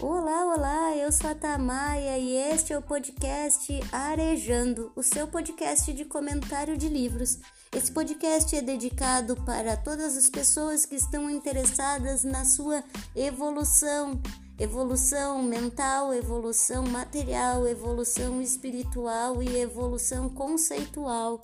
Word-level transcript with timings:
Olá, 0.00 0.54
olá, 0.54 0.96
eu 0.96 1.10
sou 1.10 1.28
a 1.28 1.34
Tamaia 1.34 2.16
e 2.18 2.32
este 2.32 2.72
é 2.72 2.78
o 2.78 2.82
podcast 2.82 3.80
Arejando, 3.90 4.92
o 4.94 5.02
seu 5.02 5.26
podcast 5.26 5.92
de 5.92 6.04
comentário 6.04 6.78
de 6.78 6.88
livros. 6.88 7.40
Esse 7.74 7.90
podcast 7.90 8.54
é 8.54 8.62
dedicado 8.62 9.34
para 9.44 9.76
todas 9.76 10.16
as 10.16 10.30
pessoas 10.30 10.86
que 10.86 10.94
estão 10.94 11.28
interessadas 11.28 12.22
na 12.22 12.44
sua 12.44 12.84
evolução, 13.16 14.22
evolução 14.56 15.42
mental, 15.42 16.14
evolução 16.14 16.84
material, 16.84 17.66
evolução 17.66 18.40
espiritual 18.40 19.42
e 19.42 19.58
evolução 19.58 20.28
conceitual. 20.28 21.42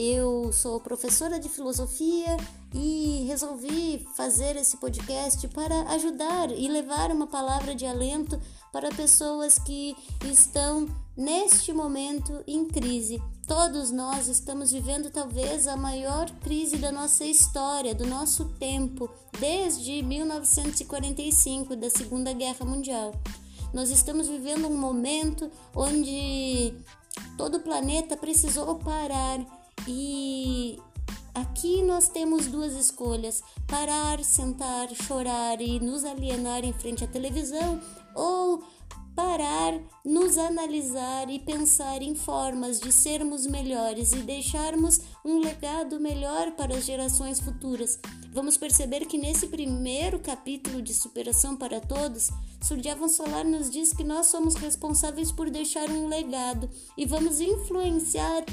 Eu 0.00 0.52
sou 0.52 0.78
professora 0.78 1.40
de 1.40 1.48
filosofia 1.48 2.36
e 2.72 3.24
resolvi 3.26 4.06
fazer 4.14 4.54
esse 4.54 4.76
podcast 4.76 5.48
para 5.48 5.90
ajudar 5.90 6.52
e 6.52 6.68
levar 6.68 7.10
uma 7.10 7.26
palavra 7.26 7.74
de 7.74 7.84
alento 7.84 8.40
para 8.72 8.90
pessoas 8.90 9.58
que 9.58 9.96
estão 10.30 10.86
neste 11.16 11.72
momento 11.72 12.44
em 12.46 12.64
crise. 12.64 13.20
Todos 13.44 13.90
nós 13.90 14.28
estamos 14.28 14.70
vivendo 14.70 15.10
talvez 15.10 15.66
a 15.66 15.76
maior 15.76 16.30
crise 16.42 16.76
da 16.76 16.92
nossa 16.92 17.24
história, 17.24 17.92
do 17.92 18.06
nosso 18.06 18.44
tempo, 18.50 19.10
desde 19.40 20.00
1945, 20.00 21.74
da 21.74 21.90
Segunda 21.90 22.32
Guerra 22.32 22.64
Mundial. 22.64 23.12
Nós 23.74 23.90
estamos 23.90 24.28
vivendo 24.28 24.68
um 24.68 24.78
momento 24.78 25.50
onde 25.74 26.72
todo 27.36 27.56
o 27.56 27.60
planeta 27.60 28.16
precisou 28.16 28.76
parar 28.76 29.57
e 29.86 30.78
aqui 31.34 31.82
nós 31.82 32.08
temos 32.08 32.46
duas 32.46 32.74
escolhas: 32.74 33.42
parar, 33.66 34.22
sentar, 34.24 34.88
chorar 34.94 35.60
e 35.60 35.78
nos 35.80 36.04
alienar 36.04 36.64
em 36.64 36.72
frente 36.72 37.04
à 37.04 37.06
televisão 37.06 37.80
ou 38.14 38.62
parar, 39.18 39.74
nos 40.04 40.38
analisar 40.38 41.28
e 41.28 41.40
pensar 41.40 42.02
em 42.02 42.14
formas 42.14 42.78
de 42.78 42.92
sermos 42.92 43.48
melhores 43.48 44.12
e 44.12 44.18
deixarmos 44.18 45.00
um 45.24 45.40
legado 45.40 45.98
melhor 45.98 46.52
para 46.52 46.76
as 46.76 46.84
gerações 46.84 47.40
futuras. 47.40 47.98
Vamos 48.32 48.56
perceber 48.56 49.06
que 49.06 49.18
nesse 49.18 49.48
primeiro 49.48 50.20
capítulo 50.20 50.80
de 50.80 50.94
Superação 50.94 51.56
para 51.56 51.80
Todos, 51.80 52.30
Surdiavan 52.62 53.08
Solar 53.08 53.44
nos 53.44 53.68
diz 53.68 53.92
que 53.92 54.04
nós 54.04 54.26
somos 54.28 54.54
responsáveis 54.54 55.32
por 55.32 55.50
deixar 55.50 55.90
um 55.90 56.06
legado 56.06 56.70
e 56.96 57.04
vamos 57.04 57.40
influenciar 57.40 58.44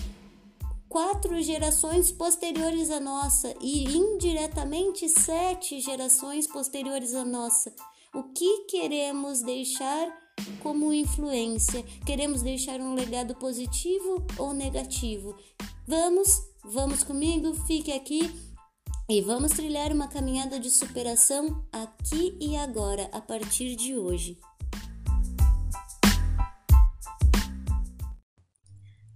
quatro 0.95 1.41
gerações 1.41 2.09
posteriores 2.09 2.89
à 2.89 3.01
nossa 3.01 3.53
e 3.59 3.83
indiretamente 3.97 5.09
sete 5.09 5.81
gerações 5.81 6.47
posteriores 6.47 7.13
à 7.13 7.25
nossa. 7.25 7.75
O 8.13 8.23
que 8.31 8.59
queremos 8.59 9.41
deixar 9.41 10.07
como 10.63 10.93
influência? 10.93 11.83
Queremos 12.05 12.41
deixar 12.41 12.79
um 12.79 12.93
legado 12.95 13.35
positivo 13.35 14.25
ou 14.37 14.53
negativo? 14.53 15.35
Vamos, 15.85 16.29
vamos 16.63 17.03
comigo, 17.03 17.53
fique 17.67 17.91
aqui 17.91 18.33
e 19.09 19.19
vamos 19.19 19.51
trilhar 19.51 19.91
uma 19.91 20.07
caminhada 20.07 20.57
de 20.57 20.71
superação 20.71 21.61
aqui 21.73 22.37
e 22.39 22.55
agora, 22.55 23.09
a 23.11 23.19
partir 23.19 23.75
de 23.75 23.97
hoje. 23.97 24.39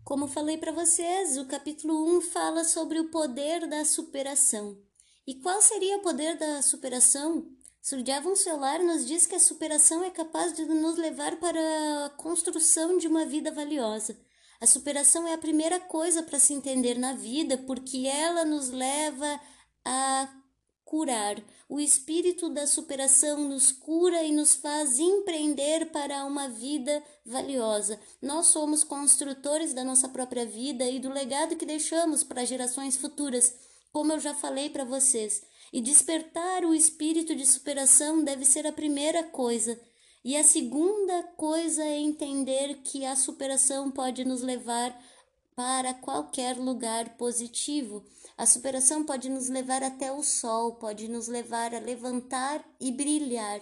Como 0.09 0.27
falei 0.27 0.57
para 0.57 0.71
vocês, 0.71 1.37
o 1.37 1.45
capítulo 1.45 2.17
1 2.17 2.21
fala 2.21 2.63
sobre 2.63 2.99
o 2.99 3.11
poder 3.11 3.67
da 3.67 3.85
superação. 3.85 4.75
E 5.27 5.35
qual 5.35 5.61
seria 5.61 5.97
o 5.97 6.01
poder 6.01 6.35
da 6.35 6.63
superação? 6.63 7.45
Surdiavan 7.79 8.35
Solar 8.35 8.81
nos 8.81 9.05
diz 9.05 9.27
que 9.27 9.35
a 9.35 9.39
superação 9.39 10.03
é 10.03 10.09
capaz 10.09 10.55
de 10.55 10.65
nos 10.65 10.97
levar 10.97 11.35
para 11.35 11.59
a 12.07 12.09
construção 12.17 12.97
de 12.97 13.07
uma 13.07 13.23
vida 13.23 13.51
valiosa. 13.51 14.19
A 14.59 14.65
superação 14.65 15.27
é 15.27 15.33
a 15.35 15.37
primeira 15.37 15.79
coisa 15.79 16.23
para 16.23 16.39
se 16.39 16.55
entender 16.55 16.97
na 16.97 17.13
vida, 17.13 17.55
porque 17.59 18.07
ela 18.07 18.43
nos 18.43 18.71
leva 18.71 19.39
a 19.85 20.27
curar. 20.89 21.39
O 21.69 21.79
espírito 21.79 22.49
da 22.49 22.65
superação 22.65 23.47
nos 23.47 23.71
cura 23.71 24.23
e 24.23 24.31
nos 24.31 24.55
faz 24.55 24.97
empreender 24.97 25.91
para 25.91 26.25
uma 26.25 26.49
vida 26.49 27.03
valiosa. 27.23 27.99
Nós 28.19 28.47
somos 28.47 28.83
construtores 28.83 29.71
da 29.71 29.83
nossa 29.83 30.09
própria 30.09 30.47
vida 30.47 30.83
e 30.89 30.97
do 30.97 31.13
legado 31.13 31.55
que 31.55 31.65
deixamos 31.65 32.23
para 32.23 32.43
gerações 32.43 32.97
futuras, 32.97 33.53
como 33.93 34.13
eu 34.13 34.19
já 34.19 34.33
falei 34.33 34.71
para 34.71 34.83
vocês. 34.83 35.43
E 35.71 35.79
despertar 35.79 36.65
o 36.65 36.73
espírito 36.73 37.35
de 37.35 37.45
superação 37.45 38.23
deve 38.23 38.43
ser 38.43 38.65
a 38.65 38.71
primeira 38.71 39.21
coisa. 39.23 39.79
E 40.25 40.35
a 40.35 40.43
segunda 40.43 41.21
coisa 41.37 41.83
é 41.83 41.99
entender 41.99 42.79
que 42.83 43.05
a 43.05 43.15
superação 43.15 43.91
pode 43.91 44.25
nos 44.25 44.41
levar 44.41 44.99
para 45.55 45.93
qualquer 45.93 46.57
lugar 46.57 47.15
positivo. 47.15 48.03
A 48.39 48.45
superação 48.45 49.03
pode 49.03 49.29
nos 49.29 49.49
levar 49.49 49.83
até 49.83 50.13
o 50.13 50.23
sol, 50.23 50.75
pode 50.75 51.09
nos 51.09 51.27
levar 51.27 51.75
a 51.75 51.79
levantar 51.79 52.65
e 52.79 52.89
brilhar. 52.89 53.59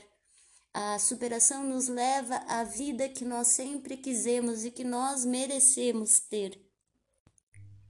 A 0.71 0.99
superação 0.99 1.63
nos 1.63 1.88
leva 1.88 2.35
à 2.47 2.63
vida 2.63 3.09
que 3.09 3.25
nós 3.25 3.47
sempre 3.47 3.97
quisemos 3.97 4.63
e 4.63 4.69
que 4.69 4.83
nós 4.83 5.25
merecemos 5.25 6.19
ter. 6.19 6.63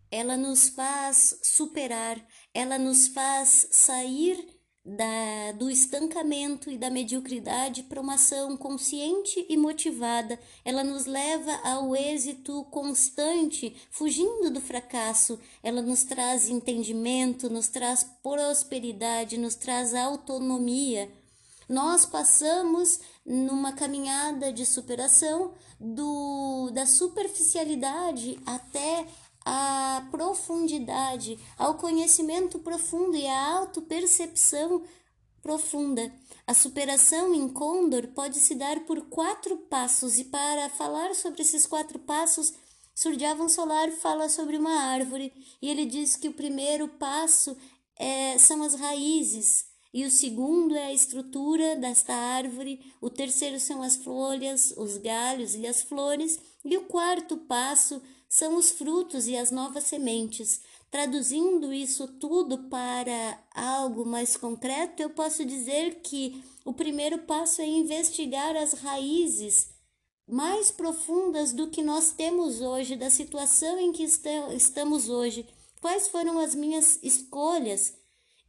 Ela 0.09 0.37
nos 0.37 0.69
faz 0.69 1.37
superar, 1.43 2.25
ela 2.53 2.79
nos 2.79 3.09
faz 3.09 3.67
sair 3.69 4.56
da, 4.87 5.51
do 5.57 5.69
estancamento 5.69 6.71
e 6.71 6.77
da 6.77 6.89
mediocridade 6.89 7.83
para 7.83 7.99
uma 7.99 8.13
ação 8.13 8.55
consciente 8.55 9.45
e 9.49 9.57
motivada. 9.57 10.39
Ela 10.63 10.81
nos 10.81 11.05
leva 11.05 11.51
ao 11.61 11.93
êxito 11.93 12.63
constante, 12.71 13.75
fugindo 13.91 14.49
do 14.49 14.61
fracasso. 14.61 15.37
Ela 15.61 15.81
nos 15.81 16.03
traz 16.03 16.47
entendimento, 16.47 17.49
nos 17.49 17.67
traz 17.67 18.05
prosperidade, 18.23 19.37
nos 19.37 19.55
traz 19.55 19.93
autonomia. 19.93 21.11
Nós 21.67 22.05
passamos 22.05 23.01
numa 23.25 23.73
caminhada 23.73 24.53
de 24.53 24.65
superação 24.65 25.53
do, 25.77 26.71
da 26.71 26.85
superficialidade 26.85 28.39
até 28.45 29.05
a 29.49 30.05
profundidade, 30.11 31.39
ao 31.57 31.75
conhecimento 31.75 32.59
profundo 32.59 33.15
e 33.15 33.25
à 33.25 33.59
autopercepção 33.59 34.83
profunda. 35.41 36.13
A 36.45 36.53
superação 36.53 37.33
em 37.33 37.47
Condor 37.47 38.07
pode 38.07 38.39
se 38.39 38.53
dar 38.55 38.81
por 38.81 38.99
quatro 39.03 39.55
passos, 39.55 40.19
e 40.19 40.25
para 40.25 40.67
falar 40.67 41.15
sobre 41.15 41.43
esses 41.43 41.65
quatro 41.65 41.97
passos, 41.97 42.53
Surdiavan 42.93 43.47
Solar 43.47 43.89
fala 43.91 44.27
sobre 44.27 44.57
uma 44.57 44.81
árvore, 44.81 45.31
e 45.61 45.69
ele 45.69 45.85
diz 45.85 46.17
que 46.17 46.27
o 46.27 46.33
primeiro 46.33 46.89
passo 46.89 47.55
é, 47.97 48.37
são 48.37 48.61
as 48.63 48.73
raízes, 48.73 49.65
e 49.93 50.03
o 50.03 50.11
segundo 50.11 50.75
é 50.75 50.87
a 50.87 50.93
estrutura 50.93 51.77
desta 51.77 52.13
árvore, 52.13 52.81
o 52.99 53.09
terceiro 53.09 53.61
são 53.61 53.81
as 53.81 53.95
folhas, 53.95 54.73
os 54.75 54.97
galhos 54.97 55.55
e 55.55 55.65
as 55.65 55.83
flores, 55.83 56.37
e 56.67 56.77
o 56.77 56.81
quarto 56.81 57.37
passo 57.37 58.01
são 58.27 58.57
os 58.57 58.69
frutos 58.69 59.25
e 59.25 59.37
as 59.37 59.51
novas 59.51 59.85
sementes. 59.85 60.61
Traduzindo 60.91 61.73
isso 61.73 62.07
tudo 62.07 62.69
para 62.69 63.41
algo 63.55 64.05
mais 64.05 64.35
concreto, 64.35 65.01
eu 65.01 65.09
posso 65.09 65.45
dizer 65.45 66.01
que 66.01 66.43
o 66.65 66.73
primeiro 66.73 67.19
passo 67.19 67.61
é 67.61 67.65
investigar 67.65 68.55
as 68.55 68.73
raízes 68.73 69.69
mais 70.27 70.69
profundas 70.69 71.53
do 71.53 71.69
que 71.69 71.81
nós 71.81 72.11
temos 72.11 72.59
hoje, 72.59 72.97
da 72.97 73.09
situação 73.09 73.79
em 73.79 73.93
que 73.93 74.03
estamos 74.03 75.07
hoje. 75.07 75.47
Quais 75.79 76.09
foram 76.09 76.37
as 76.37 76.53
minhas 76.53 76.99
escolhas? 77.01 77.93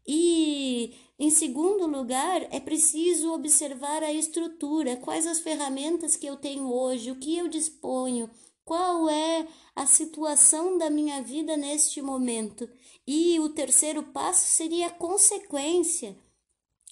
E, 0.06 0.96
em 1.18 1.30
segundo 1.30 1.86
lugar, 1.86 2.46
é 2.54 2.60
preciso 2.60 3.32
observar 3.32 4.04
a 4.04 4.12
estrutura, 4.12 4.96
quais 4.96 5.26
as 5.26 5.40
ferramentas 5.40 6.14
que 6.14 6.26
eu 6.26 6.36
tenho 6.36 6.72
hoje, 6.72 7.10
o 7.10 7.16
que 7.16 7.36
eu 7.36 7.48
disponho, 7.48 8.30
qual 8.64 9.08
é 9.08 9.48
a 9.74 9.84
situação 9.86 10.78
da 10.78 10.88
minha 10.88 11.20
vida 11.20 11.56
neste 11.56 12.00
momento? 12.00 12.68
E 13.06 13.40
o 13.40 13.48
terceiro 13.48 14.02
passo 14.02 14.46
seria 14.46 14.86
a 14.86 14.90
consequência, 14.90 16.16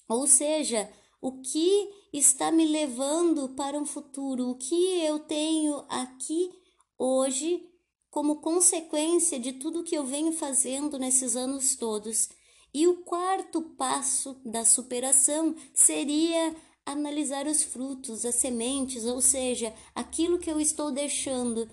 ou 0.09 0.27
seja, 0.27 0.91
o 1.21 1.39
que 1.41 1.89
está 2.11 2.51
me 2.51 2.65
levando 2.65 3.49
para 3.49 3.79
um 3.79 3.85
futuro, 3.85 4.49
o 4.49 4.57
que 4.57 4.99
eu 5.05 5.19
tenho 5.19 5.85
aqui 5.87 6.49
hoje 6.97 7.63
como 8.09 8.41
consequência 8.41 9.39
de 9.39 9.53
tudo 9.53 9.83
que 9.83 9.95
eu 9.95 10.05
venho 10.05 10.33
fazendo 10.33 10.97
nesses 10.97 11.35
anos 11.35 11.75
todos. 11.75 12.29
E 12.73 12.87
o 12.87 12.97
quarto 12.97 13.61
passo 13.61 14.39
da 14.45 14.65
superação 14.65 15.55
seria 15.73 16.55
analisar 16.85 17.47
os 17.47 17.63
frutos, 17.63 18.25
as 18.25 18.35
sementes, 18.35 19.03
ou 19.05 19.21
seja, 19.21 19.73
aquilo 19.93 20.39
que 20.39 20.49
eu 20.49 20.59
estou 20.59 20.91
deixando, 20.91 21.67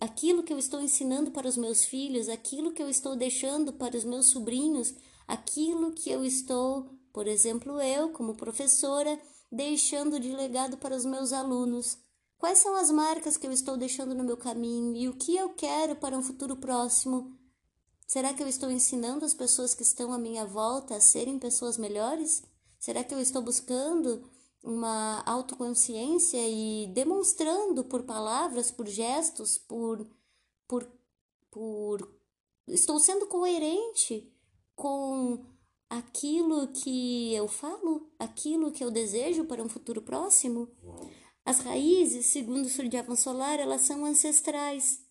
aquilo 0.00 0.42
que 0.42 0.52
eu 0.52 0.58
estou 0.58 0.80
ensinando 0.80 1.30
para 1.30 1.46
os 1.46 1.56
meus 1.56 1.84
filhos, 1.84 2.28
aquilo 2.28 2.72
que 2.72 2.82
eu 2.82 2.88
estou 2.88 3.14
deixando 3.14 3.72
para 3.72 3.96
os 3.96 4.04
meus 4.04 4.26
sobrinhos, 4.26 4.94
aquilo 5.26 5.92
que 5.92 6.10
eu 6.10 6.24
estou, 6.24 6.88
por 7.12 7.26
exemplo, 7.26 7.80
eu, 7.82 8.10
como 8.10 8.34
professora, 8.34 9.20
deixando 9.52 10.18
de 10.18 10.32
legado 10.32 10.78
para 10.78 10.96
os 10.96 11.04
meus 11.04 11.32
alunos? 11.32 11.98
Quais 12.38 12.58
são 12.58 12.76
as 12.76 12.90
marcas 12.90 13.36
que 13.36 13.46
eu 13.46 13.52
estou 13.52 13.76
deixando 13.76 14.14
no 14.14 14.24
meu 14.24 14.36
caminho 14.36 14.96
e 14.96 15.08
o 15.08 15.14
que 15.14 15.36
eu 15.36 15.50
quero 15.50 15.96
para 15.96 16.16
um 16.16 16.22
futuro 16.22 16.56
próximo? 16.56 17.37
Será 18.08 18.32
que 18.32 18.42
eu 18.42 18.48
estou 18.48 18.70
ensinando 18.70 19.26
as 19.26 19.34
pessoas 19.34 19.74
que 19.74 19.82
estão 19.82 20.14
à 20.14 20.18
minha 20.18 20.46
volta 20.46 20.96
a 20.96 21.00
serem 21.00 21.38
pessoas 21.38 21.76
melhores? 21.76 22.42
Será 22.78 23.04
que 23.04 23.12
eu 23.12 23.20
estou 23.20 23.42
buscando 23.42 24.26
uma 24.64 25.22
autoconsciência 25.26 26.38
e 26.48 26.86
demonstrando 26.86 27.84
por 27.84 28.04
palavras, 28.04 28.70
por 28.70 28.86
gestos, 28.86 29.58
por 29.58 30.08
por 30.66 30.90
por 31.50 32.10
estou 32.66 32.98
sendo 32.98 33.26
coerente 33.26 34.32
com 34.74 35.44
aquilo 35.90 36.68
que 36.68 37.34
eu 37.34 37.46
falo, 37.46 38.10
aquilo 38.18 38.72
que 38.72 38.82
eu 38.82 38.90
desejo 38.90 39.44
para 39.44 39.62
um 39.62 39.68
futuro 39.68 40.00
próximo? 40.00 40.66
As 41.44 41.58
raízes, 41.58 42.24
segundo 42.24 42.64
o 42.64 42.70
Suryavan 42.70 43.16
Solar, 43.16 43.60
elas 43.60 43.82
são 43.82 44.06
ancestrais 44.06 45.06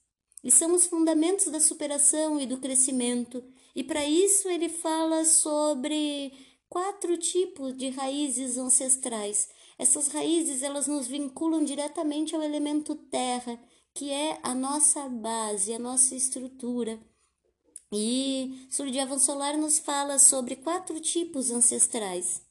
e 0.48 0.52
são 0.52 0.74
os 0.74 0.88
fundamentos 0.88 1.48
da 1.48 1.60
superação 1.60 2.40
e 2.40 2.46
do 2.46 2.58
crescimento. 2.58 3.44
E 3.76 3.84
para 3.84 4.08
isso 4.08 4.48
ele 4.48 4.70
fala 4.70 5.26
sobre 5.26 6.32
quatro 6.70 7.18
tipos 7.18 7.76
de 7.76 7.90
raízes 7.90 8.58
ancestrais. 8.58 9.50
Essas 9.78 10.08
raízes 10.08 10.64
elas 10.64 10.88
nos 10.88 11.06
vinculam 11.06 11.66
diretamente 11.66 12.34
ao 12.34 12.42
elemento 12.42 12.96
terra, 12.96 13.60
que 13.94 14.10
é 14.10 14.40
a 14.42 14.56
nossa 14.56 15.10
base, 15.10 15.74
a 15.74 15.80
nossa 15.80 16.16
estrutura. 16.16 16.98
E 17.92 18.66
Suryavan 18.70 19.20
Solar 19.20 19.58
nos 19.58 19.80
fala 19.80 20.18
sobre 20.18 20.56
quatro 20.56 20.98
tipos 21.02 21.52
ancestrais 21.52 22.42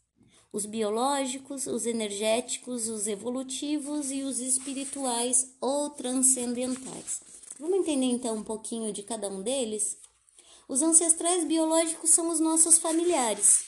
os 0.53 0.65
biológicos, 0.65 1.67
os 1.67 1.85
energéticos, 1.85 2.89
os 2.89 3.07
evolutivos 3.07 4.11
e 4.11 4.23
os 4.23 4.39
espirituais 4.39 5.55
ou 5.61 5.91
transcendentais. 5.91 7.36
Vamos 7.59 7.79
entender 7.79 8.07
então 8.07 8.37
um 8.37 8.45
pouquinho 8.45 8.93
de 8.93 9.03
cada 9.03 9.29
um 9.29 9.43
deles? 9.43 9.97
Os 10.69 10.83
ancestrais 10.83 11.45
biológicos 11.45 12.11
são 12.11 12.29
os 12.29 12.39
nossos 12.39 12.77
familiares. 12.77 13.65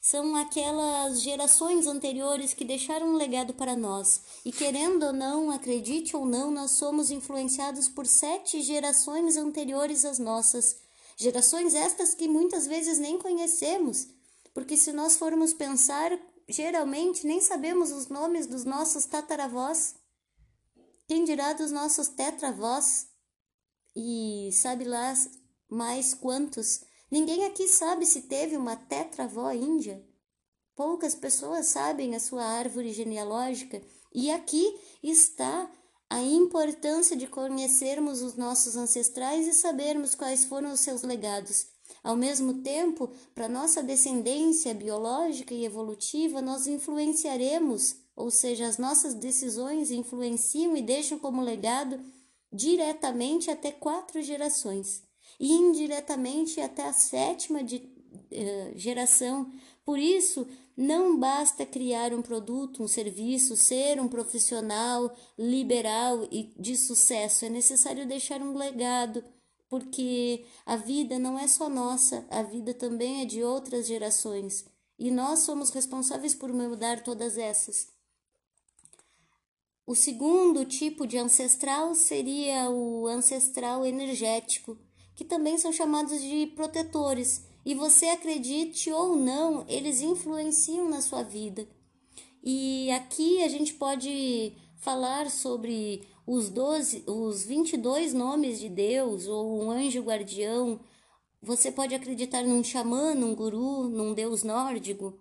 São 0.00 0.34
aquelas 0.36 1.20
gerações 1.20 1.86
anteriores 1.86 2.54
que 2.54 2.64
deixaram 2.64 3.08
um 3.08 3.16
legado 3.16 3.52
para 3.52 3.76
nós. 3.76 4.22
E 4.42 4.50
querendo 4.50 5.06
ou 5.06 5.12
não, 5.12 5.50
acredite 5.50 6.16
ou 6.16 6.24
não, 6.24 6.50
nós 6.50 6.72
somos 6.72 7.10
influenciados 7.10 7.88
por 7.88 8.06
sete 8.06 8.62
gerações 8.62 9.36
anteriores 9.36 10.06
às 10.06 10.18
nossas. 10.18 10.76
Gerações 11.16 11.74
estas 11.74 12.14
que 12.14 12.28
muitas 12.28 12.66
vezes 12.66 12.98
nem 12.98 13.18
conhecemos, 13.18 14.06
porque 14.54 14.76
se 14.76 14.92
nós 14.92 15.16
formos 15.16 15.52
pensar, 15.52 16.16
geralmente 16.48 17.26
nem 17.26 17.40
sabemos 17.40 17.90
os 17.90 18.08
nomes 18.08 18.46
dos 18.46 18.64
nossos 18.64 19.04
tataravós. 19.04 19.94
Quem 21.06 21.24
dirá 21.24 21.52
dos 21.52 21.70
nossos 21.70 22.08
tetravós? 22.08 23.08
E 23.98 24.50
sabe 24.52 24.84
lá 24.84 25.14
mais 25.70 26.12
quantos? 26.12 26.82
Ninguém 27.10 27.46
aqui 27.46 27.66
sabe 27.66 28.04
se 28.04 28.22
teve 28.22 28.54
uma 28.54 28.76
tetravó 28.76 29.50
índia. 29.52 30.04
Poucas 30.74 31.14
pessoas 31.14 31.68
sabem 31.68 32.14
a 32.14 32.20
sua 32.20 32.44
árvore 32.44 32.92
genealógica, 32.92 33.80
e 34.14 34.30
aqui 34.30 34.78
está 35.02 35.70
a 36.10 36.20
importância 36.20 37.16
de 37.16 37.26
conhecermos 37.26 38.20
os 38.20 38.36
nossos 38.36 38.76
ancestrais 38.76 39.48
e 39.48 39.54
sabermos 39.54 40.14
quais 40.14 40.44
foram 40.44 40.72
os 40.72 40.80
seus 40.80 41.02
legados. 41.02 41.68
Ao 42.04 42.14
mesmo 42.14 42.62
tempo, 42.62 43.10
para 43.34 43.48
nossa 43.48 43.82
descendência 43.82 44.74
biológica 44.74 45.54
e 45.54 45.64
evolutiva, 45.64 46.42
nós 46.42 46.66
influenciaremos, 46.66 47.96
ou 48.14 48.30
seja, 48.30 48.66
as 48.66 48.76
nossas 48.76 49.14
decisões 49.14 49.90
influenciam 49.90 50.76
e 50.76 50.82
deixam 50.82 51.18
como 51.18 51.40
legado 51.40 51.98
diretamente 52.56 53.50
até 53.50 53.70
quatro 53.70 54.22
gerações 54.22 55.02
e 55.38 55.52
indiretamente 55.52 56.60
até 56.60 56.84
a 56.88 56.92
sétima 56.92 57.62
de, 57.62 57.76
uh, 57.76 58.72
geração. 58.74 59.52
Por 59.84 59.98
isso, 59.98 60.46
não 60.76 61.18
basta 61.18 61.66
criar 61.66 62.12
um 62.12 62.22
produto, 62.22 62.82
um 62.82 62.88
serviço, 62.88 63.56
ser 63.56 64.00
um 64.00 64.08
profissional 64.08 65.14
liberal 65.38 66.26
e 66.32 66.52
de 66.58 66.76
sucesso, 66.76 67.44
é 67.44 67.48
necessário 67.48 68.06
deixar 68.06 68.40
um 68.40 68.56
legado 68.56 69.22
porque 69.68 70.44
a 70.64 70.76
vida 70.76 71.18
não 71.18 71.38
é 71.38 71.48
só 71.48 71.68
nossa, 71.68 72.24
a 72.30 72.42
vida 72.42 72.72
também 72.72 73.22
é 73.22 73.24
de 73.24 73.42
outras 73.42 73.86
gerações 73.86 74.64
e 74.98 75.10
nós 75.10 75.40
somos 75.40 75.70
responsáveis 75.70 76.34
por 76.34 76.52
mudar 76.52 77.02
todas 77.02 77.36
essas. 77.36 77.95
O 79.86 79.94
segundo 79.94 80.64
tipo 80.64 81.06
de 81.06 81.16
ancestral 81.16 81.94
seria 81.94 82.68
o 82.68 83.06
ancestral 83.06 83.86
energético, 83.86 84.76
que 85.14 85.24
também 85.24 85.56
são 85.56 85.72
chamados 85.72 86.20
de 86.20 86.48
protetores, 86.56 87.44
e 87.64 87.72
você 87.72 88.06
acredite 88.06 88.90
ou 88.90 89.14
não, 89.14 89.64
eles 89.68 90.00
influenciam 90.00 90.88
na 90.88 91.00
sua 91.00 91.22
vida. 91.22 91.68
E 92.42 92.90
aqui 92.90 93.40
a 93.44 93.48
gente 93.48 93.74
pode 93.74 94.54
falar 94.76 95.30
sobre 95.30 96.02
os, 96.26 96.50
12, 96.50 97.04
os 97.06 97.44
22 97.44 98.12
nomes 98.12 98.58
de 98.58 98.68
Deus 98.68 99.28
ou 99.28 99.62
um 99.62 99.70
anjo 99.70 100.02
guardião. 100.02 100.80
Você 101.40 101.70
pode 101.70 101.94
acreditar 101.94 102.42
num 102.42 102.62
xamã, 102.64 103.14
num 103.14 103.36
guru, 103.36 103.88
num 103.88 104.12
deus 104.12 104.42
nórdico. 104.42 105.16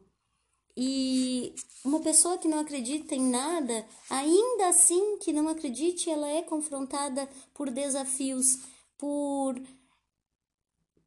E 0.77 1.55
uma 1.85 2.01
pessoa 2.01 2.37
que 2.37 2.47
não 2.47 2.59
acredita 2.59 3.15
em 3.15 3.29
nada, 3.29 3.87
ainda 4.09 4.67
assim 4.67 5.17
que 5.19 5.31
não 5.31 5.47
acredite, 5.47 6.09
ela 6.09 6.27
é 6.27 6.41
confrontada 6.41 7.29
por 7.53 7.69
desafios, 7.69 8.59
por 8.97 9.55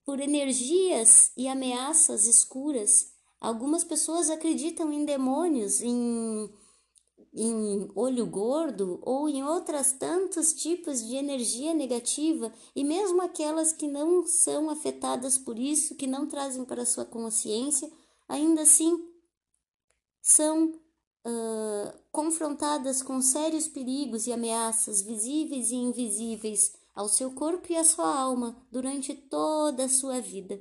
por 0.05 0.21
energias 0.21 1.33
e 1.37 1.47
ameaças 1.47 2.27
escuras. 2.27 3.13
Algumas 3.39 3.85
pessoas 3.85 4.31
acreditam 4.31 4.91
em 4.91 5.05
demônios, 5.05 5.83
em 5.83 6.51
em 7.35 7.89
olho 7.95 8.27
gordo 8.27 8.99
ou 9.03 9.29
em 9.29 9.45
outras 9.45 9.93
tantos 9.93 10.53
tipos 10.53 11.07
de 11.07 11.15
energia 11.15 11.75
negativa 11.75 12.53
e 12.75 12.83
mesmo 12.83 13.23
aquelas 13.23 13.73
que 13.73 13.87
não 13.87 14.27
são 14.27 14.71
afetadas 14.71 15.39
por 15.39 15.59
isso, 15.59 15.95
que 15.95 16.07
não 16.07 16.27
trazem 16.27 16.65
para 16.65 16.87
sua 16.87 17.05
consciência, 17.05 17.91
ainda 18.29 18.63
assim 18.63 19.08
são 20.29 20.67
uh, 20.67 21.99
confrontadas 22.13 23.03
com 23.03 23.23
sérios 23.23 23.67
perigos 23.67 24.27
e 24.27 24.33
ameaças 24.33 25.01
visíveis 25.01 25.71
e 25.71 25.77
invisíveis 25.77 26.75
ao 26.95 27.09
seu 27.09 27.31
corpo 27.31 27.73
e 27.73 27.77
à 27.77 27.83
sua 27.83 28.15
alma 28.15 28.55
durante 28.71 29.15
toda 29.15 29.87
a 29.87 29.89
sua 29.89 30.21
vida. 30.21 30.61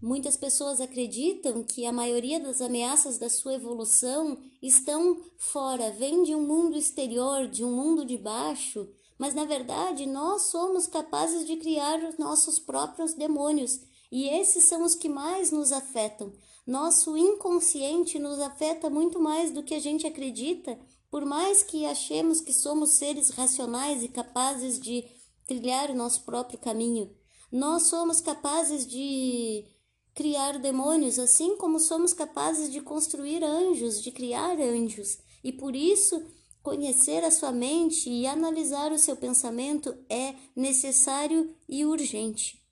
Muitas 0.00 0.38
pessoas 0.38 0.80
acreditam 0.80 1.62
que 1.62 1.84
a 1.84 1.92
maioria 1.92 2.40
das 2.40 2.62
ameaças 2.62 3.18
da 3.18 3.28
sua 3.28 3.54
evolução 3.54 4.38
estão 4.62 5.22
fora, 5.36 5.90
vêm 5.90 6.22
de 6.22 6.34
um 6.34 6.46
mundo 6.46 6.78
exterior, 6.78 7.48
de 7.48 7.62
um 7.62 7.72
mundo 7.76 8.06
de 8.06 8.16
baixo, 8.16 8.88
mas 9.18 9.34
na 9.34 9.44
verdade 9.44 10.06
nós 10.06 10.50
somos 10.50 10.86
capazes 10.86 11.46
de 11.46 11.56
criar 11.56 12.02
os 12.04 12.16
nossos 12.16 12.58
próprios 12.58 13.12
demônios 13.12 13.80
e 14.10 14.28
esses 14.28 14.64
são 14.64 14.82
os 14.82 14.94
que 14.94 15.10
mais 15.10 15.50
nos 15.50 15.72
afetam. 15.72 16.32
Nosso 16.66 17.16
inconsciente 17.16 18.18
nos 18.18 18.40
afeta 18.40 18.90
muito 18.90 19.20
mais 19.20 19.52
do 19.52 19.62
que 19.62 19.72
a 19.74 19.78
gente 19.78 20.04
acredita, 20.04 20.76
por 21.08 21.24
mais 21.24 21.62
que 21.62 21.86
achemos 21.86 22.40
que 22.40 22.52
somos 22.52 22.90
seres 22.94 23.30
racionais 23.30 24.02
e 24.02 24.08
capazes 24.08 24.80
de 24.80 25.04
trilhar 25.46 25.90
o 25.90 25.94
nosso 25.94 26.24
próprio 26.24 26.58
caminho. 26.58 27.14
Nós 27.52 27.84
somos 27.84 28.20
capazes 28.20 28.84
de 28.84 29.64
criar 30.12 30.58
demônios, 30.58 31.20
assim 31.20 31.56
como 31.56 31.78
somos 31.78 32.12
capazes 32.12 32.72
de 32.72 32.80
construir 32.80 33.44
anjos, 33.44 34.02
de 34.02 34.10
criar 34.10 34.58
anjos. 34.58 35.18
E 35.44 35.52
por 35.52 35.76
isso, 35.76 36.20
conhecer 36.62 37.22
a 37.22 37.30
sua 37.30 37.52
mente 37.52 38.10
e 38.10 38.26
analisar 38.26 38.90
o 38.90 38.98
seu 38.98 39.16
pensamento 39.16 39.96
é 40.10 40.34
necessário 40.56 41.54
e 41.68 41.84
urgente. 41.84 42.65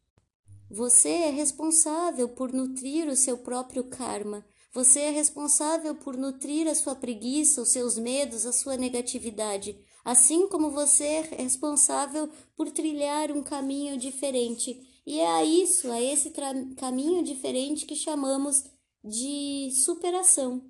Você 0.71 1.09
é 1.09 1.30
responsável 1.30 2.28
por 2.28 2.52
nutrir 2.52 3.09
o 3.09 3.16
seu 3.16 3.38
próprio 3.38 3.85
karma. 3.85 4.44
Você 4.73 5.00
é 5.00 5.11
responsável 5.11 5.94
por 5.94 6.16
nutrir 6.16 6.66
a 6.66 6.75
sua 6.75 6.94
preguiça, 6.94 7.62
os 7.62 7.68
seus 7.68 7.97
medos, 7.97 8.44
a 8.44 8.52
sua 8.52 8.76
negatividade, 8.76 9.78
assim 10.04 10.49
como 10.49 10.71
você 10.71 11.04
é 11.04 11.21
responsável 11.38 12.28
por 12.56 12.71
trilhar 12.71 13.30
um 13.30 13.42
caminho 13.42 13.97
diferente 13.97 14.80
e 15.06 15.21
é 15.21 15.26
a 15.26 15.44
isso, 15.44 15.90
a 15.90 16.00
esse 16.00 16.33
caminho 16.76 17.23
diferente 17.23 17.85
que 17.85 17.94
chamamos 17.94 18.64
de 19.02 19.71
superação. 19.85 20.64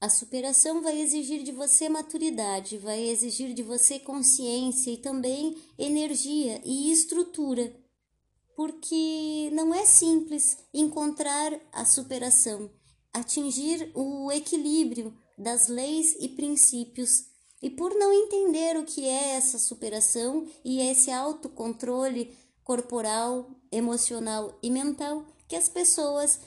A 0.00 0.08
superação 0.08 0.82
vai 0.82 1.00
exigir 1.00 1.42
de 1.42 1.50
você 1.50 1.88
maturidade, 1.88 2.78
vai 2.78 3.00
exigir 3.08 3.54
de 3.54 3.62
você 3.62 3.98
consciência 3.98 4.90
e 4.90 4.98
também 4.98 5.56
energia 5.76 6.60
e 6.64 6.92
estrutura, 6.92 7.74
porque 8.56 9.50
não 9.52 9.74
é 9.74 9.84
simples 9.84 10.58
encontrar 10.72 11.52
a 11.72 11.84
superação. 11.84 12.70
atingir 13.12 13.90
o 13.94 14.30
equilíbrio 14.30 15.16
das 15.38 15.68
leis 15.68 16.14
e 16.20 16.28
princípios. 16.28 17.24
E 17.62 17.70
por 17.70 17.94
não 17.94 18.12
entender 18.12 18.76
o 18.76 18.84
que 18.84 19.06
é 19.06 19.36
essa 19.36 19.58
superação 19.58 20.46
e 20.62 20.80
esse 20.80 21.10
autocontrole 21.10 22.36
corporal, 22.62 23.50
emocional 23.72 24.58
e 24.62 24.70
mental, 24.70 25.24
que 25.48 25.56
as 25.56 25.66
pessoas 25.66 26.40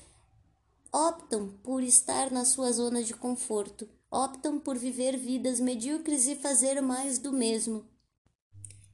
optam 0.94 1.58
por 1.64 1.82
estar 1.82 2.30
na 2.32 2.46
sua 2.46 2.72
zona 2.72 3.04
de 3.04 3.16
conforto, 3.16 3.90
optam 4.12 4.60
por 4.60 4.78
viver 4.78 5.18
vidas 5.18 5.60
medíocres 5.60 6.28
e 6.28 6.36
fazer 6.36 6.82
mais 6.82 7.18
do 7.18 7.32
mesmo. 7.32 7.84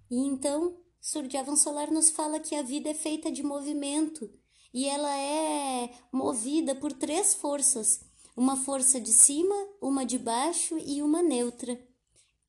E 0.10 0.18
então, 0.18 0.78
Surjavan 1.06 1.56
Solar 1.56 1.92
nos 1.92 2.10
fala 2.10 2.40
que 2.40 2.56
a 2.56 2.64
vida 2.64 2.90
é 2.90 2.94
feita 2.96 3.32
de 3.32 3.44
movimento. 3.44 4.28
E 4.74 4.88
ela 4.88 5.16
é 5.16 5.92
movida 6.12 6.74
por 6.74 6.92
três 6.92 7.36
forças: 7.36 8.02
uma 8.36 8.58
força 8.58 9.00
de 9.00 9.14
cima, 9.14 9.56
uma 9.80 10.04
de 10.04 10.18
baixo 10.18 10.80
e 10.80 11.04
uma 11.04 11.22
neutra, 11.22 11.80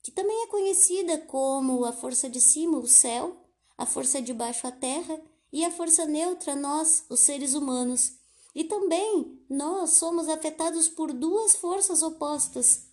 que 0.03 0.11
também 0.11 0.45
é 0.45 0.47
conhecida 0.47 1.19
como 1.19 1.85
a 1.85 1.93
força 1.93 2.31
de 2.31 2.41
cima, 2.41 2.79
o 2.79 2.89
céu, 2.89 3.37
a 3.77 3.85
força 3.85 4.23
de 4.23 4.33
baixo, 4.33 4.67
a 4.67 4.73
terra, 4.73 5.21
e 5.53 5.63
a 5.63 5.71
força 5.71 6.07
neutra, 6.07 6.57
nós, 6.57 7.05
os 7.11 7.21
seres 7.21 7.53
humanos. 7.53 8.15
E 8.55 8.65
também 8.65 9.39
nós 9.51 9.91
somos 9.91 10.31
afetados 10.31 10.89
por 10.89 11.13
duas 11.13 11.55
forças 11.55 12.03
opostas, 12.03 12.87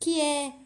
que 0.00 0.18
é 0.18 0.63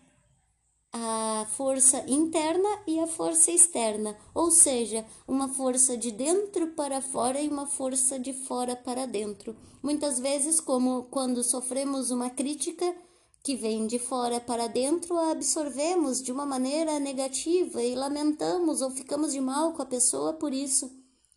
a 1.00 1.46
força 1.46 2.04
interna 2.08 2.68
e 2.84 2.98
a 2.98 3.06
força 3.06 3.52
externa, 3.52 4.16
ou 4.34 4.50
seja, 4.50 5.06
uma 5.28 5.48
força 5.48 5.96
de 5.96 6.10
dentro 6.10 6.68
para 6.68 7.00
fora 7.00 7.40
e 7.40 7.48
uma 7.48 7.66
força 7.66 8.18
de 8.18 8.32
fora 8.32 8.74
para 8.74 9.06
dentro. 9.06 9.56
Muitas 9.80 10.18
vezes, 10.18 10.60
como 10.60 11.04
quando 11.04 11.44
sofremos 11.44 12.10
uma 12.10 12.30
crítica 12.30 12.96
que 13.44 13.54
vem 13.54 13.86
de 13.86 14.00
fora 14.00 14.40
para 14.40 14.66
dentro, 14.66 15.16
a 15.16 15.30
absorvemos 15.30 16.20
de 16.20 16.32
uma 16.32 16.44
maneira 16.44 16.98
negativa 16.98 17.80
e 17.80 17.94
lamentamos 17.94 18.82
ou 18.82 18.90
ficamos 18.90 19.32
de 19.32 19.40
mal 19.40 19.72
com 19.74 19.82
a 19.82 19.86
pessoa 19.86 20.32
por 20.32 20.52
isso. 20.52 20.90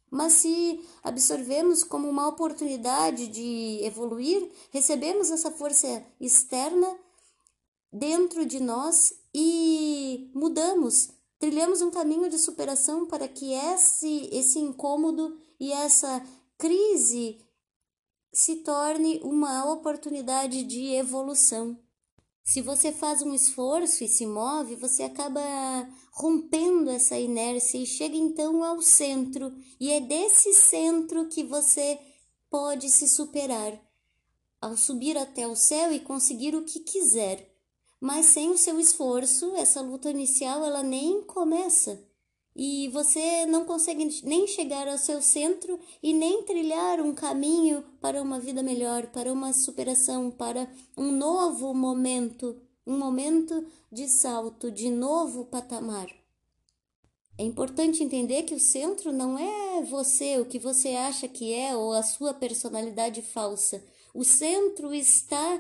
Mas 0.09 0.33
se 0.33 0.81
absorvemos 1.03 1.83
como 1.83 2.09
uma 2.09 2.27
oportunidade 2.27 3.27
de 3.27 3.79
evoluir, 3.83 4.51
recebemos 4.71 5.29
essa 5.29 5.51
força 5.51 6.03
externa 6.19 6.97
dentro 7.93 8.45
de 8.45 8.59
nós 8.59 9.20
e 9.33 10.29
mudamos, 10.33 11.09
trilhamos 11.39 11.81
um 11.81 11.91
caminho 11.91 12.29
de 12.29 12.38
superação 12.38 13.05
para 13.05 13.27
que 13.27 13.53
esse, 13.53 14.29
esse 14.31 14.59
incômodo 14.59 15.38
e 15.59 15.71
essa 15.71 16.23
crise 16.57 17.39
se 18.33 18.57
torne 18.57 19.19
uma 19.23 19.71
oportunidade 19.71 20.63
de 20.63 20.93
evolução. 20.93 21.77
Se 22.43 22.61
você 22.61 22.91
faz 22.91 23.21
um 23.21 23.33
esforço 23.33 24.03
e 24.03 24.07
se 24.07 24.25
move, 24.25 24.75
você 24.75 25.03
acaba 25.03 25.41
rompendo 26.11 26.89
essa 26.89 27.17
inércia 27.17 27.77
e 27.77 27.85
chega 27.85 28.15
então 28.15 28.63
ao 28.63 28.81
centro, 28.81 29.53
e 29.79 29.91
é 29.91 30.00
desse 30.00 30.53
centro 30.53 31.27
que 31.27 31.43
você 31.43 32.00
pode 32.50 32.89
se 32.89 33.07
superar, 33.07 33.79
ao 34.59 34.75
subir 34.75 35.17
até 35.17 35.47
o 35.47 35.55
céu 35.55 35.91
e 35.93 36.00
conseguir 36.00 36.55
o 36.55 36.63
que 36.63 36.79
quiser. 36.79 37.50
Mas 38.01 38.25
sem 38.25 38.50
o 38.50 38.58
seu 38.58 38.79
esforço, 38.79 39.55
essa 39.55 39.79
luta 39.79 40.10
inicial 40.10 40.65
ela 40.65 40.84
nem 40.84 41.22
começa 41.22 42.03
e 42.55 42.89
você 42.89 43.46
não 43.46 43.63
consegue 43.63 44.22
nem 44.24 44.46
chegar 44.46 44.88
ao 44.88 44.98
seu 44.98 45.22
centro 45.22 45.79
e 46.03 46.13
nem 46.13 46.43
trilhar 46.43 47.00
um 47.00 47.13
caminho 47.13 47.84
para 48.01 48.22
uma 48.22 48.39
vida 48.39 48.62
melhor, 48.62 49.08
para 49.08 49.31
uma 49.31 49.53
superação, 49.53 50.29
para 50.29 50.70
um 50.98 51.12
novo 51.12 51.74
momento, 51.74 52.60
um 52.86 52.98
momento 52.98 53.65
de 53.91 54.08
salto, 54.08 54.70
de 54.70 54.89
novo 54.89 55.46
patamar. 55.46 56.08
É 57.38 57.43
importante 57.43 58.03
entender 58.03 58.43
que 58.43 58.53
o 58.53 58.60
centro 58.60 59.13
não 59.13 59.39
é 59.39 59.81
você, 59.84 60.38
o 60.39 60.46
que 60.46 60.60
você 60.60 60.89
acha 60.89 61.27
que 61.27 61.53
é 61.53 61.75
ou 61.75 61.93
a 61.93 62.03
sua 62.03 62.34
personalidade 62.34 63.22
falsa. 63.22 63.84
O 64.13 64.25
centro 64.25 64.93
está 64.93 65.60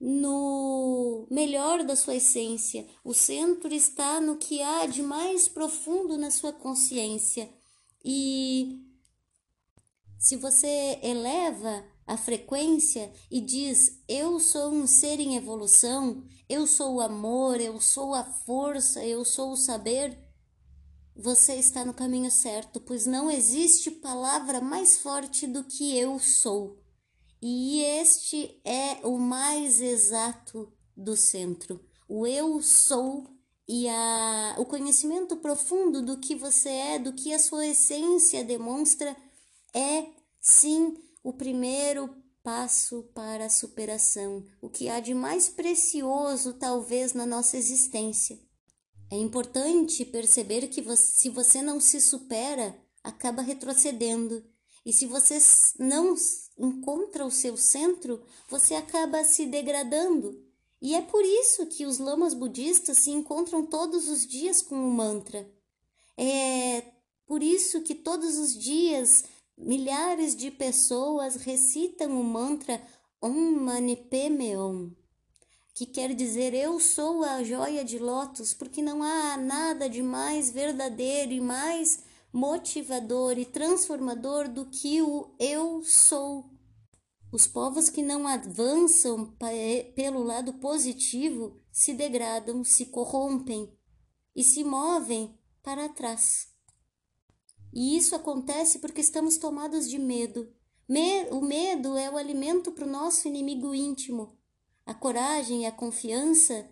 no 0.00 1.26
melhor 1.30 1.82
da 1.84 1.96
sua 1.96 2.16
essência. 2.16 2.86
O 3.04 3.12
centro 3.12 3.72
está 3.74 4.20
no 4.20 4.36
que 4.36 4.62
há 4.62 4.86
de 4.86 5.02
mais 5.02 5.48
profundo 5.48 6.16
na 6.16 6.30
sua 6.30 6.52
consciência. 6.52 7.48
E 8.04 8.80
se 10.18 10.36
você 10.36 10.98
eleva 11.02 11.84
a 12.06 12.16
frequência 12.16 13.12
e 13.30 13.40
diz: 13.40 14.02
Eu 14.08 14.40
sou 14.40 14.70
um 14.70 14.86
ser 14.86 15.20
em 15.20 15.36
evolução, 15.36 16.24
eu 16.48 16.66
sou 16.66 16.96
o 16.96 17.00
amor, 17.00 17.60
eu 17.60 17.80
sou 17.80 18.14
a 18.14 18.24
força, 18.24 19.04
eu 19.04 19.24
sou 19.24 19.52
o 19.52 19.56
saber, 19.56 20.18
você 21.14 21.56
está 21.56 21.84
no 21.84 21.92
caminho 21.92 22.30
certo, 22.30 22.80
pois 22.80 23.04
não 23.04 23.28
existe 23.28 23.90
palavra 23.90 24.60
mais 24.60 24.98
forte 24.98 25.46
do 25.46 25.64
que 25.64 25.96
eu 25.98 26.18
sou. 26.18 26.78
E 27.40 27.82
este 27.82 28.60
é 28.64 29.06
o 29.06 29.18
mais 29.18 29.80
exato 29.80 30.72
do 30.96 31.16
centro. 31.16 31.80
O 32.08 32.26
eu 32.26 32.60
sou 32.60 33.26
e 33.68 33.88
a, 33.88 34.56
o 34.58 34.64
conhecimento 34.64 35.36
profundo 35.36 36.02
do 36.02 36.18
que 36.18 36.34
você 36.34 36.70
é, 36.70 36.98
do 36.98 37.12
que 37.12 37.32
a 37.32 37.38
sua 37.38 37.66
essência 37.66 38.42
demonstra, 38.42 39.14
é 39.74 40.06
sim 40.40 40.96
o 41.22 41.32
primeiro 41.32 42.08
passo 42.42 43.02
para 43.14 43.44
a 43.44 43.50
superação, 43.50 44.42
o 44.62 44.70
que 44.70 44.88
há 44.88 45.00
de 45.00 45.12
mais 45.12 45.50
precioso 45.50 46.54
talvez 46.54 47.12
na 47.12 47.26
nossa 47.26 47.58
existência. 47.58 48.40
É 49.10 49.16
importante 49.16 50.04
perceber 50.04 50.68
que 50.68 50.80
você, 50.80 51.20
se 51.20 51.28
você 51.28 51.60
não 51.60 51.78
se 51.78 52.00
supera, 52.00 52.78
acaba 53.02 53.42
retrocedendo. 53.42 54.44
E 54.84 54.92
se 54.92 55.06
você 55.06 55.38
não 55.78 56.14
encontra 56.58 57.24
o 57.24 57.30
seu 57.30 57.56
centro, 57.56 58.20
você 58.48 58.74
acaba 58.74 59.22
se 59.24 59.46
degradando. 59.46 60.42
E 60.80 60.94
é 60.94 61.02
por 61.02 61.24
isso 61.24 61.66
que 61.66 61.86
os 61.86 61.98
lamas 61.98 62.34
budistas 62.34 62.98
se 62.98 63.10
encontram 63.10 63.64
todos 63.64 64.08
os 64.08 64.26
dias 64.26 64.62
com 64.62 64.76
um 64.76 64.90
mantra. 64.90 65.48
É 66.16 66.82
por 67.26 67.42
isso 67.42 67.82
que 67.82 67.94
todos 67.94 68.38
os 68.38 68.56
dias 68.56 69.24
milhares 69.56 70.34
de 70.36 70.50
pessoas 70.50 71.36
recitam 71.36 72.20
o 72.20 72.24
mantra 72.24 72.80
Om 73.20 73.60
Mani 73.60 73.96
Padme 73.96 74.56
Hum, 74.56 74.92
que 75.74 75.84
quer 75.84 76.14
dizer 76.14 76.54
eu 76.54 76.78
sou 76.78 77.24
a 77.24 77.42
joia 77.42 77.84
de 77.84 77.98
lótus, 77.98 78.54
porque 78.54 78.80
não 78.80 79.02
há 79.02 79.36
nada 79.36 79.88
de 79.88 80.02
mais 80.02 80.50
verdadeiro 80.50 81.32
e 81.32 81.40
mais 81.40 82.00
motivador 82.32 83.38
e 83.38 83.44
transformador 83.44 84.48
do 84.48 84.66
que 84.66 85.00
o 85.02 85.34
eu 85.38 85.82
sou. 85.82 86.50
Os 87.30 87.46
povos 87.46 87.88
que 87.90 88.02
não 88.02 88.26
avançam 88.26 89.36
pelo 89.94 90.22
lado 90.22 90.54
positivo 90.54 91.60
se 91.70 91.92
degradam, 91.92 92.64
se 92.64 92.86
corrompem 92.86 93.72
e 94.34 94.42
se 94.42 94.64
movem 94.64 95.38
para 95.62 95.88
trás. 95.88 96.48
E 97.72 97.96
isso 97.96 98.14
acontece 98.14 98.78
porque 98.78 99.00
estamos 99.00 99.36
tomados 99.36 99.88
de 99.88 99.98
medo. 99.98 100.50
O 101.30 101.40
medo 101.42 101.98
é 101.98 102.10
o 102.10 102.16
alimento 102.16 102.72
para 102.72 102.86
o 102.86 102.90
nosso 102.90 103.28
inimigo 103.28 103.74
íntimo. 103.74 104.38
A 104.86 104.94
coragem, 104.94 105.66
a 105.66 105.72
confiança 105.72 106.66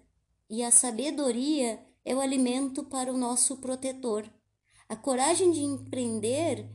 e 0.49 0.63
a 0.63 0.71
sabedoria 0.71 1.85
é 2.03 2.15
o 2.15 2.21
alimento 2.21 2.83
para 2.85 3.13
o 3.13 3.19
nosso 3.19 3.59
protetor. 3.59 4.25
A 4.89 4.95
coragem 4.95 5.51
de 5.51 5.61
empreender 5.61 6.71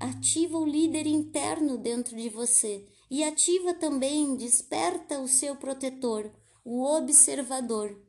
ativa 0.00 0.58
o 0.58 0.66
líder 0.66 1.06
interno 1.06 1.78
dentro 1.78 2.16
de 2.16 2.28
você 2.28 2.86
e 3.10 3.22
ativa 3.22 3.74
também, 3.74 4.36
desperta 4.36 5.20
o 5.20 5.28
seu 5.28 5.56
protetor, 5.56 6.30
o 6.64 6.84
observador. 6.84 8.00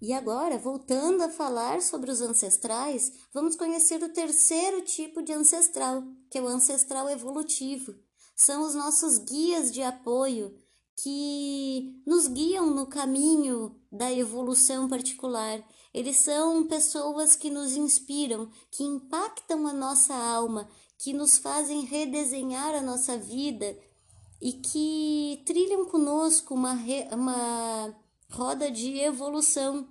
E 0.00 0.12
agora, 0.12 0.56
voltando 0.56 1.22
a 1.22 1.28
falar 1.28 1.82
sobre 1.82 2.10
os 2.10 2.20
ancestrais, 2.20 3.12
vamos 3.32 3.56
conhecer 3.56 4.02
o 4.02 4.12
terceiro 4.12 4.82
tipo 4.82 5.22
de 5.22 5.32
ancestral, 5.32 6.04
que 6.30 6.38
é 6.38 6.42
o 6.42 6.46
ancestral 6.46 7.08
evolutivo. 7.08 7.94
São 8.36 8.64
os 8.64 8.74
nossos 8.74 9.18
guias 9.18 9.72
de 9.72 9.82
apoio 9.82 10.54
que 11.02 12.00
nos 12.06 12.28
guiam 12.28 12.66
no 12.70 12.86
caminho 12.86 13.80
da 13.90 14.12
evolução 14.12 14.88
particular 14.88 15.64
eles 15.98 16.18
são 16.18 16.62
pessoas 16.62 17.34
que 17.34 17.50
nos 17.50 17.76
inspiram, 17.76 18.48
que 18.70 18.84
impactam 18.84 19.66
a 19.66 19.72
nossa 19.72 20.14
alma, 20.14 20.68
que 20.96 21.12
nos 21.12 21.38
fazem 21.38 21.80
redesenhar 21.80 22.72
a 22.72 22.80
nossa 22.80 23.18
vida 23.18 23.76
e 24.40 24.52
que 24.52 25.42
trilham 25.44 25.86
conosco 25.86 26.54
uma, 26.54 26.72
re, 26.72 27.08
uma 27.10 27.92
roda 28.30 28.70
de 28.70 28.96
evolução. 29.00 29.88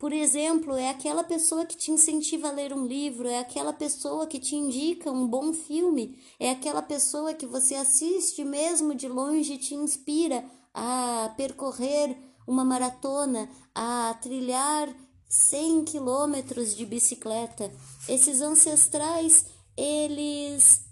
Por 0.00 0.12
exemplo, 0.12 0.74
é 0.74 0.90
aquela 0.90 1.22
pessoa 1.22 1.64
que 1.64 1.76
te 1.76 1.92
incentiva 1.92 2.48
a 2.48 2.52
ler 2.52 2.72
um 2.72 2.84
livro, 2.84 3.28
é 3.28 3.38
aquela 3.38 3.72
pessoa 3.72 4.26
que 4.26 4.40
te 4.40 4.56
indica 4.56 5.12
um 5.12 5.28
bom 5.28 5.52
filme, 5.52 6.18
é 6.40 6.50
aquela 6.50 6.82
pessoa 6.82 7.32
que 7.34 7.46
você 7.46 7.76
assiste 7.76 8.44
mesmo 8.44 8.96
de 8.96 9.06
longe 9.06 9.52
e 9.52 9.58
te 9.58 9.76
inspira 9.76 10.44
a 10.74 11.32
percorrer 11.36 12.18
uma 12.46 12.64
maratona, 12.64 13.48
a 13.74 14.14
trilhar 14.20 14.94
100 15.34 15.84
quilômetros 15.86 16.76
de 16.76 16.86
bicicleta. 16.86 17.68
Esses 18.08 18.40
ancestrais, 18.40 19.46
eles 19.76 20.82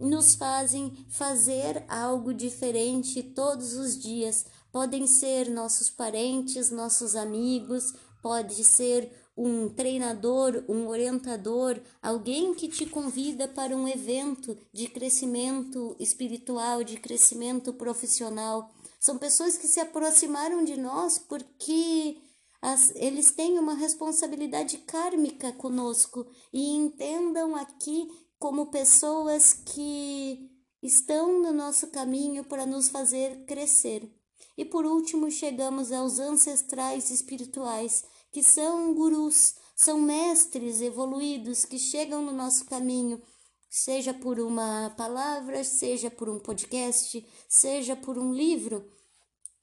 nos 0.00 0.36
fazem 0.36 1.04
fazer 1.08 1.84
algo 1.88 2.32
diferente 2.32 3.24
todos 3.24 3.74
os 3.74 3.98
dias. 3.98 4.46
Podem 4.70 5.08
ser 5.08 5.50
nossos 5.50 5.90
parentes, 5.90 6.70
nossos 6.70 7.16
amigos, 7.16 7.92
pode 8.22 8.64
ser 8.64 9.10
um 9.36 9.68
treinador, 9.68 10.64
um 10.68 10.86
orientador, 10.86 11.80
alguém 12.00 12.54
que 12.54 12.68
te 12.68 12.86
convida 12.86 13.48
para 13.48 13.76
um 13.76 13.88
evento 13.88 14.56
de 14.72 14.86
crescimento 14.86 15.96
espiritual, 15.98 16.84
de 16.84 16.98
crescimento 16.98 17.72
profissional. 17.72 18.70
São 19.00 19.18
pessoas 19.18 19.56
que 19.56 19.66
se 19.66 19.80
aproximaram 19.80 20.64
de 20.64 20.76
nós 20.76 21.18
porque 21.18 22.16
as, 22.60 22.90
eles 22.96 23.30
têm 23.30 23.58
uma 23.58 23.74
responsabilidade 23.74 24.78
kármica 24.78 25.52
conosco 25.52 26.26
e 26.52 26.70
entendam 26.70 27.54
aqui 27.54 28.08
como 28.38 28.70
pessoas 28.70 29.52
que 29.52 30.50
estão 30.82 31.42
no 31.42 31.52
nosso 31.52 31.88
caminho 31.88 32.44
para 32.44 32.66
nos 32.66 32.88
fazer 32.88 33.44
crescer. 33.44 34.08
E 34.56 34.64
por 34.64 34.84
último, 34.84 35.30
chegamos 35.30 35.92
aos 35.92 36.18
ancestrais 36.18 37.10
espirituais, 37.10 38.04
que 38.32 38.42
são 38.42 38.92
gurus, 38.92 39.54
são 39.76 40.00
mestres 40.00 40.80
evoluídos 40.80 41.64
que 41.64 41.78
chegam 41.78 42.20
no 42.22 42.32
nosso 42.32 42.64
caminho, 42.64 43.22
seja 43.70 44.12
por 44.12 44.40
uma 44.40 44.92
palavra, 44.96 45.62
seja 45.62 46.10
por 46.10 46.28
um 46.28 46.40
podcast, 46.40 47.24
seja 47.48 47.94
por 47.94 48.18
um 48.18 48.32
livro. 48.32 48.84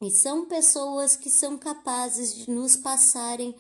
E 0.02 0.12
são 0.12 0.46
pessoas 0.46 1.16
que 1.16 1.30
são 1.30 1.58
capazes 1.58 2.36
de 2.36 2.50
nos 2.50 2.76
passarem 2.76 3.56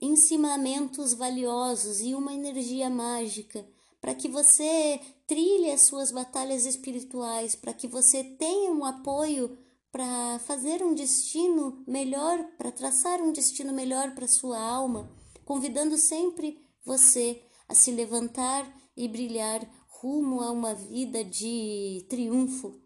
ensinamentos 0.00 1.14
valiosos 1.14 2.00
e 2.00 2.14
uma 2.14 2.32
energia 2.32 2.88
mágica 2.88 3.66
para 4.00 4.14
que 4.14 4.28
você 4.28 5.00
trilhe 5.26 5.70
as 5.70 5.82
suas 5.82 6.12
batalhas 6.12 6.64
espirituais, 6.64 7.56
para 7.56 7.72
que 7.72 7.88
você 7.88 8.22
tenha 8.22 8.70
um 8.70 8.84
apoio 8.84 9.58
para 9.90 10.38
fazer 10.40 10.80
um 10.82 10.94
destino 10.94 11.82
melhor, 11.86 12.38
para 12.56 12.70
traçar 12.70 13.20
um 13.20 13.32
destino 13.32 13.72
melhor 13.72 14.14
para 14.14 14.28
sua 14.28 14.60
alma, 14.60 15.10
convidando 15.44 15.96
sempre 15.96 16.64
você 16.84 17.42
a 17.68 17.74
se 17.74 17.90
levantar 17.90 18.70
e 18.96 19.08
brilhar 19.08 19.68
rumo 19.88 20.40
a 20.40 20.52
uma 20.52 20.72
vida 20.72 21.24
de 21.24 22.06
triunfo. 22.08 22.80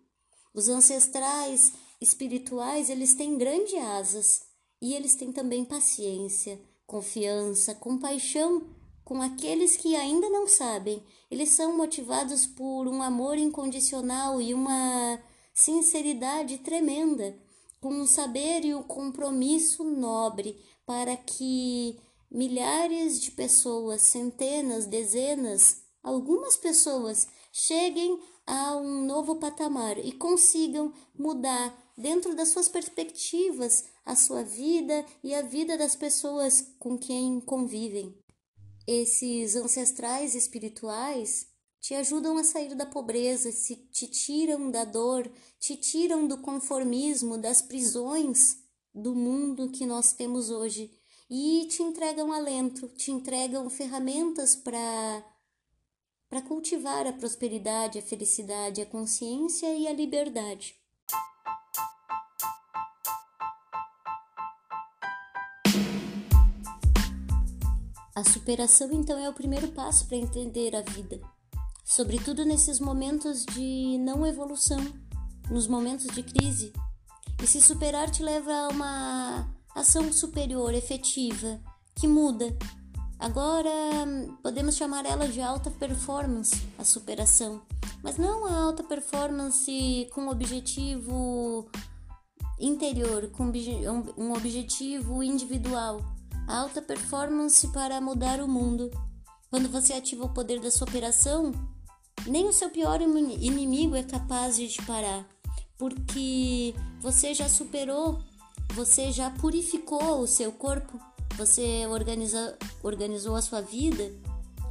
Os 0.54 0.68
ancestrais 0.68 1.72
espirituais, 2.00 2.88
eles 2.88 3.14
têm 3.14 3.36
grandes 3.36 3.74
asas 3.74 4.42
e 4.80 4.94
eles 4.94 5.14
têm 5.14 5.32
também 5.32 5.64
paciência, 5.64 6.60
confiança, 6.86 7.74
compaixão 7.74 8.66
com 9.04 9.20
aqueles 9.20 9.76
que 9.76 9.96
ainda 9.96 10.28
não 10.30 10.46
sabem. 10.46 11.02
Eles 11.30 11.50
são 11.50 11.76
motivados 11.76 12.46
por 12.46 12.86
um 12.86 13.02
amor 13.02 13.36
incondicional 13.36 14.40
e 14.40 14.54
uma 14.54 15.20
sinceridade 15.52 16.58
tremenda, 16.58 17.36
com 17.80 18.00
o 18.00 18.06
saber 18.06 18.64
e 18.64 18.74
o 18.74 18.84
compromisso 18.84 19.84
nobre 19.84 20.58
para 20.86 21.16
que 21.16 21.98
milhares 22.30 23.20
de 23.20 23.30
pessoas, 23.32 24.02
centenas, 24.02 24.86
dezenas, 24.86 25.82
algumas 26.02 26.56
pessoas 26.56 27.26
cheguem 27.52 28.18
a 28.46 28.76
um 28.76 29.04
novo 29.04 29.36
patamar 29.36 29.98
e 29.98 30.12
consigam 30.12 30.92
mudar 31.18 31.76
dentro 32.00 32.34
das 32.34 32.48
suas 32.48 32.68
perspectivas 32.68 33.84
a 34.04 34.16
sua 34.16 34.42
vida 34.42 35.04
e 35.22 35.34
a 35.34 35.42
vida 35.42 35.76
das 35.76 35.94
pessoas 35.94 36.74
com 36.78 36.98
quem 36.98 37.40
convivem. 37.40 38.18
Esses 38.86 39.54
ancestrais 39.54 40.34
espirituais 40.34 41.46
te 41.80 41.94
ajudam 41.94 42.36
a 42.36 42.44
sair 42.44 42.74
da 42.74 42.84
pobreza, 42.84 43.52
se 43.52 43.76
te 43.76 44.06
tiram 44.06 44.70
da 44.70 44.84
dor, 44.84 45.30
te 45.58 45.76
tiram 45.76 46.26
do 46.26 46.38
conformismo, 46.38 47.38
das 47.38 47.62
prisões 47.62 48.58
do 48.94 49.14
mundo 49.14 49.70
que 49.70 49.86
nós 49.86 50.12
temos 50.12 50.50
hoje 50.50 50.90
e 51.30 51.66
te 51.70 51.82
entregam 51.82 52.32
alento, 52.32 52.88
te 52.88 53.10
entregam 53.12 53.68
ferramentas 53.70 54.56
para 54.56 55.24
para 56.28 56.42
cultivar 56.42 57.08
a 57.08 57.12
prosperidade, 57.12 57.98
a 57.98 58.02
felicidade, 58.02 58.80
a 58.80 58.86
consciência 58.86 59.74
e 59.74 59.88
a 59.88 59.92
liberdade. 59.92 60.79
A 68.20 68.24
superação 68.24 68.92
então 68.92 69.18
é 69.18 69.28
o 69.28 69.32
primeiro 69.32 69.68
passo 69.68 70.06
para 70.06 70.16
entender 70.16 70.76
a 70.76 70.82
vida 70.82 71.20
sobretudo 71.90 72.44
nesses 72.44 72.78
momentos 72.78 73.44
de 73.44 73.98
não 73.98 74.24
evolução, 74.24 74.78
nos 75.50 75.66
momentos 75.66 76.06
de 76.06 76.22
crise. 76.22 76.72
E 77.42 77.46
se 77.48 77.60
superar 77.60 78.08
te 78.08 78.22
leva 78.22 78.52
a 78.52 78.68
uma 78.68 79.48
ação 79.74 80.12
superior, 80.12 80.72
efetiva, 80.72 81.60
que 81.96 82.06
muda. 82.06 82.56
Agora 83.18 83.72
podemos 84.40 84.76
chamar 84.76 85.04
ela 85.04 85.26
de 85.26 85.40
alta 85.40 85.68
performance, 85.68 86.54
a 86.78 86.84
superação, 86.84 87.60
mas 88.04 88.16
não 88.16 88.46
a 88.46 88.52
alta 88.52 88.84
performance 88.84 90.08
com 90.14 90.28
objetivo 90.28 91.68
interior, 92.60 93.30
com 93.30 93.50
um 94.16 94.32
objetivo 94.32 95.24
individual. 95.24 96.00
Alta 96.50 96.82
performance 96.82 97.68
para 97.68 98.00
mudar 98.00 98.40
o 98.40 98.48
mundo. 98.48 98.90
Quando 99.50 99.68
você 99.68 99.92
ativa 99.92 100.24
o 100.24 100.34
poder 100.34 100.58
da 100.58 100.68
superação, 100.68 101.52
nem 102.26 102.48
o 102.48 102.52
seu 102.52 102.68
pior 102.68 103.00
inimigo 103.00 103.94
é 103.94 104.02
capaz 104.02 104.56
de 104.56 104.66
te 104.66 104.82
parar, 104.82 105.24
porque 105.78 106.74
você 107.00 107.32
já 107.34 107.48
superou, 107.48 108.20
você 108.74 109.12
já 109.12 109.30
purificou 109.30 110.18
o 110.18 110.26
seu 110.26 110.50
corpo, 110.50 111.00
você 111.36 111.86
organiza, 111.86 112.58
organizou 112.82 113.36
a 113.36 113.42
sua 113.42 113.60
vida, 113.60 114.12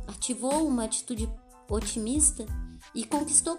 ativou 0.06 0.68
uma 0.68 0.84
atitude 0.84 1.30
otimista 1.70 2.46
e 2.94 3.06
conquistou 3.06 3.58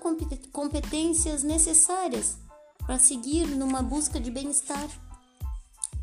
competências 0.52 1.42
necessárias 1.42 2.37
para 2.85 2.98
seguir 2.98 3.46
numa 3.46 3.80
busca 3.83 4.20
de 4.20 4.30
bem-estar. 4.30 5.09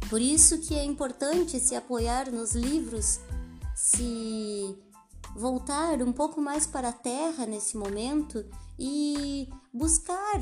Por 0.09 0.21
isso 0.21 0.59
que 0.59 0.73
é 0.73 0.83
importante 0.83 1.59
se 1.59 1.75
apoiar 1.75 2.31
nos 2.31 2.53
livros, 2.53 3.19
se 3.75 4.77
voltar 5.35 6.01
um 6.01 6.13
pouco 6.13 6.39
mais 6.39 6.65
para 6.65 6.89
a 6.89 6.93
terra 6.93 7.45
nesse 7.45 7.75
momento 7.75 8.45
e 8.79 9.49
buscar 9.73 10.41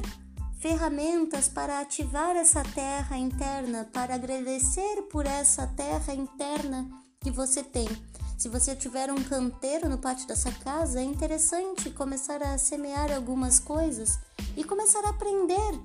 ferramentas 0.59 1.49
para 1.49 1.79
ativar 1.79 2.35
essa 2.35 2.63
terra 2.63 3.17
interna, 3.17 3.89
para 3.91 4.15
agradecer 4.15 5.03
por 5.11 5.25
essa 5.25 5.67
terra 5.67 6.13
interna 6.13 6.89
que 7.19 7.31
você 7.31 7.63
tem. 7.63 7.87
Se 8.37 8.49
você 8.49 8.75
tiver 8.75 9.11
um 9.11 9.23
canteiro 9.23 9.89
no 9.89 9.97
pátio 9.97 10.27
da 10.27 10.35
sua 10.35 10.51
casa, 10.51 10.99
é 10.99 11.03
interessante 11.03 11.89
começar 11.89 12.41
a 12.43 12.57
semear 12.57 13.11
algumas 13.11 13.59
coisas 13.59 14.19
e 14.55 14.63
começar 14.63 15.03
a 15.05 15.09
aprender 15.09 15.79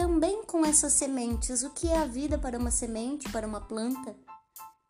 também 0.00 0.42
com 0.46 0.64
essas 0.64 0.94
sementes 0.94 1.62
o 1.62 1.68
que 1.68 1.86
é 1.86 1.98
a 1.98 2.06
vida 2.06 2.38
para 2.38 2.58
uma 2.58 2.70
semente, 2.70 3.30
para 3.30 3.46
uma 3.46 3.60
planta, 3.60 4.16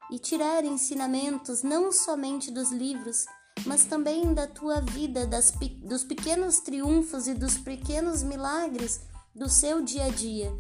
e 0.09 0.21
tirar 0.21 0.65
ensinamentos 0.65 1.65
não 1.65 1.91
somente 1.91 2.49
dos 2.49 2.71
livros, 2.71 3.25
mas 3.67 3.85
também 3.85 4.33
da 4.33 4.47
tua 4.47 4.81
vida, 4.81 5.27
das, 5.27 5.53
dos 5.83 6.05
pequenos 6.05 6.61
triunfos 6.61 7.27
e 7.27 7.35
dos 7.35 7.59
pequenos 7.59 8.23
milagres 8.23 9.01
do 9.35 9.49
seu 9.49 9.83
dia 9.83 10.05
a 10.05 10.11
dia. 10.11 10.57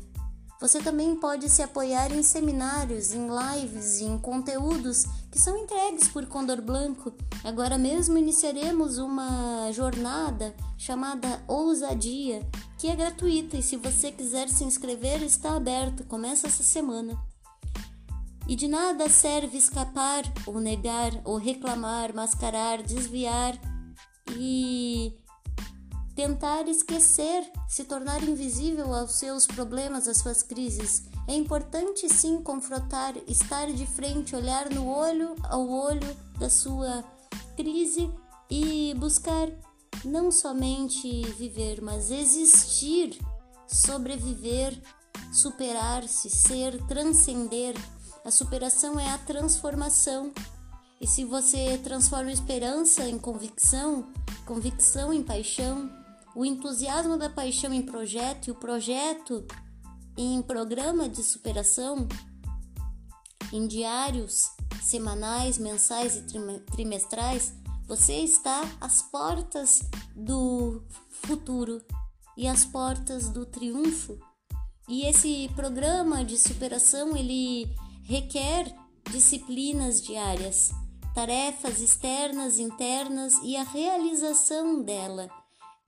Você 0.60 0.80
também 0.80 1.14
pode 1.14 1.48
se 1.48 1.62
apoiar 1.62 2.12
em 2.12 2.22
seminários, 2.24 3.14
em 3.14 3.28
lives, 3.28 4.00
em 4.00 4.18
conteúdos 4.18 5.04
que 5.30 5.38
são 5.38 5.56
entregues 5.56 6.08
por 6.08 6.26
Condor 6.26 6.60
Blanco. 6.60 7.14
Agora 7.44 7.78
mesmo 7.78 8.18
iniciaremos 8.18 8.98
uma 8.98 9.70
jornada 9.70 10.52
chamada 10.76 11.40
Ousadia, 11.46 12.44
que 12.80 12.88
é 12.88 12.96
gratuita 12.96 13.58
e 13.58 13.62
se 13.62 13.76
você 13.76 14.10
quiser 14.10 14.48
se 14.48 14.64
inscrever, 14.64 15.22
está 15.22 15.54
aberto. 15.54 16.02
Começa 16.04 16.46
essa 16.46 16.62
semana. 16.62 17.22
E 18.48 18.56
de 18.56 18.66
nada 18.66 19.06
serve 19.06 19.58
escapar, 19.58 20.24
ou 20.46 20.58
negar, 20.58 21.12
ou 21.26 21.36
reclamar, 21.36 22.14
mascarar, 22.14 22.82
desviar 22.82 23.60
e 24.34 25.14
tentar 26.16 26.66
esquecer, 26.68 27.52
se 27.68 27.84
tornar 27.84 28.26
invisível 28.26 28.94
aos 28.94 29.12
seus 29.12 29.46
problemas, 29.46 30.08
às 30.08 30.16
suas 30.16 30.42
crises. 30.42 31.02
É 31.28 31.34
importante 31.34 32.08
sim 32.08 32.42
confrontar, 32.42 33.14
estar 33.28 33.70
de 33.70 33.86
frente, 33.86 34.34
olhar 34.34 34.70
no 34.70 34.88
olho 34.88 35.36
ao 35.50 35.68
olho 35.68 36.16
da 36.38 36.48
sua 36.48 37.04
crise 37.54 38.10
e 38.50 38.94
buscar 38.94 39.50
não 40.04 40.30
somente 40.30 41.22
viver, 41.32 41.80
mas 41.80 42.10
existir, 42.10 43.18
sobreviver, 43.66 44.80
superar-se, 45.32 46.30
ser, 46.30 46.80
transcender. 46.86 47.74
A 48.24 48.30
superação 48.30 48.98
é 48.98 49.10
a 49.10 49.18
transformação. 49.18 50.32
E 51.00 51.06
se 51.06 51.24
você 51.24 51.78
transforma 51.78 52.30
esperança 52.30 53.08
em 53.08 53.18
convicção, 53.18 54.12
convicção 54.44 55.12
em 55.12 55.22
paixão, 55.22 55.90
o 56.34 56.44
entusiasmo 56.44 57.16
da 57.16 57.30
paixão 57.30 57.72
em 57.72 57.82
projeto 57.82 58.48
e 58.48 58.50
o 58.50 58.54
projeto 58.54 59.44
em 60.16 60.42
programa 60.42 61.08
de 61.08 61.22
superação, 61.22 62.06
em 63.52 63.66
diários 63.66 64.50
semanais, 64.82 65.58
mensais 65.58 66.16
e 66.16 66.24
trimestrais, 66.72 67.54
você 67.90 68.20
está 68.20 68.62
às 68.80 69.02
portas 69.02 69.82
do 70.14 70.80
futuro 71.08 71.82
e 72.36 72.46
às 72.46 72.64
portas 72.64 73.28
do 73.28 73.44
triunfo. 73.44 74.16
E 74.88 75.04
esse 75.06 75.50
programa 75.56 76.24
de 76.24 76.38
superação 76.38 77.16
ele 77.16 77.68
requer 78.04 78.72
disciplinas 79.10 80.00
diárias, 80.00 80.70
tarefas 81.16 81.80
externas, 81.80 82.60
internas 82.60 83.34
e 83.42 83.56
a 83.56 83.64
realização 83.64 84.84
dela. 84.84 85.28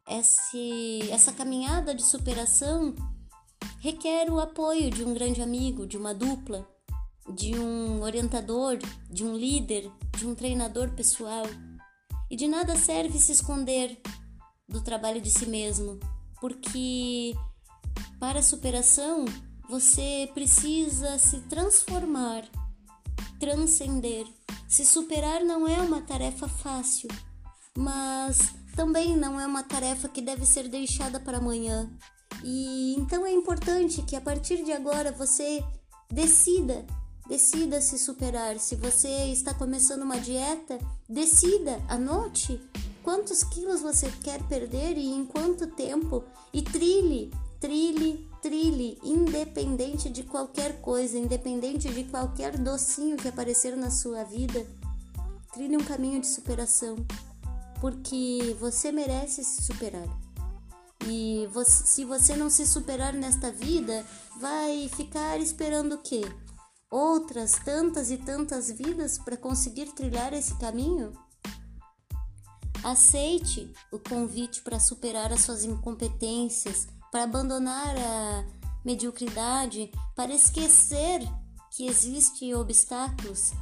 Esse, 0.08 1.08
essa 1.08 1.30
caminhada 1.32 1.94
de 1.94 2.02
superação 2.02 2.96
requer 3.78 4.28
o 4.28 4.40
apoio 4.40 4.90
de 4.90 5.04
um 5.04 5.14
grande 5.14 5.40
amigo, 5.40 5.86
de 5.86 5.96
uma 5.96 6.12
dupla, 6.12 6.68
de 7.32 7.54
um 7.56 8.02
orientador, 8.02 8.76
de 9.08 9.24
um 9.24 9.36
líder, 9.36 9.88
de 10.18 10.26
um 10.26 10.34
treinador 10.34 10.90
pessoal. 10.90 11.46
E 12.32 12.36
de 12.36 12.48
nada 12.48 12.74
serve 12.76 13.18
se 13.18 13.30
esconder 13.30 14.00
do 14.66 14.80
trabalho 14.80 15.20
de 15.20 15.30
si 15.30 15.44
mesmo, 15.44 16.00
porque 16.40 17.34
para 18.18 18.38
a 18.38 18.42
superação 18.42 19.26
você 19.68 20.30
precisa 20.32 21.18
se 21.18 21.40
transformar, 21.42 22.48
transcender. 23.38 24.26
Se 24.66 24.82
superar 24.82 25.44
não 25.44 25.68
é 25.68 25.78
uma 25.82 26.00
tarefa 26.00 26.48
fácil, 26.48 27.10
mas 27.76 28.38
também 28.74 29.14
não 29.14 29.38
é 29.38 29.46
uma 29.46 29.62
tarefa 29.62 30.08
que 30.08 30.22
deve 30.22 30.46
ser 30.46 30.68
deixada 30.68 31.20
para 31.20 31.36
amanhã. 31.36 31.94
E 32.42 32.94
então 32.96 33.26
é 33.26 33.30
importante 33.30 34.00
que 34.00 34.16
a 34.16 34.22
partir 34.22 34.64
de 34.64 34.72
agora 34.72 35.12
você 35.12 35.62
decida, 36.10 36.86
decida 37.28 37.80
se 37.80 37.98
superar. 37.98 38.58
Se 38.58 38.76
você 38.76 39.08
está 39.32 39.54
começando 39.54 40.02
uma 40.02 40.18
dieta, 40.18 40.78
decida, 41.08 41.80
anote 41.88 42.60
quantos 43.02 43.42
quilos 43.42 43.80
você 43.80 44.10
quer 44.22 44.42
perder 44.44 44.96
e 44.96 45.06
em 45.06 45.24
quanto 45.24 45.66
tempo 45.66 46.24
e 46.52 46.62
trilhe, 46.62 47.32
trilhe, 47.60 48.28
trilhe, 48.40 48.98
independente 49.02 50.08
de 50.08 50.22
qualquer 50.22 50.80
coisa, 50.80 51.18
independente 51.18 51.88
de 51.88 52.04
qualquer 52.04 52.56
docinho 52.58 53.16
que 53.16 53.28
aparecer 53.28 53.76
na 53.76 53.90
sua 53.90 54.24
vida. 54.24 54.66
Trilhe 55.52 55.76
um 55.76 55.84
caminho 55.84 56.20
de 56.20 56.28
superação, 56.28 56.96
porque 57.80 58.56
você 58.58 58.90
merece 58.90 59.44
se 59.44 59.62
superar. 59.62 60.08
E 61.06 61.48
você, 61.52 61.84
se 61.86 62.04
você 62.04 62.36
não 62.36 62.48
se 62.48 62.66
superar 62.66 63.12
nesta 63.12 63.50
vida, 63.50 64.04
vai 64.40 64.88
ficar 64.88 65.40
esperando 65.40 65.96
o 65.96 65.98
quê? 65.98 66.22
Outras 66.92 67.52
tantas 67.52 68.10
e 68.10 68.18
tantas 68.18 68.70
vidas 68.70 69.16
para 69.16 69.34
conseguir 69.34 69.86
trilhar 69.94 70.34
esse 70.34 70.54
caminho? 70.58 71.14
Aceite 72.84 73.72
o 73.90 73.98
convite 73.98 74.60
para 74.60 74.78
superar 74.78 75.32
as 75.32 75.40
suas 75.40 75.64
incompetências, 75.64 76.86
para 77.10 77.22
abandonar 77.22 77.96
a 77.96 78.44
mediocridade, 78.84 79.90
para 80.14 80.34
esquecer 80.34 81.22
que 81.70 81.86
existem 81.86 82.54
obstáculos, 82.54 83.52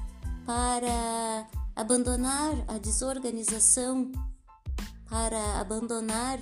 para 0.45 1.49
abandonar 1.77 2.53
a 2.67 2.79
desorganização, 2.79 4.11
para 5.09 5.61
abandonar 5.61 6.41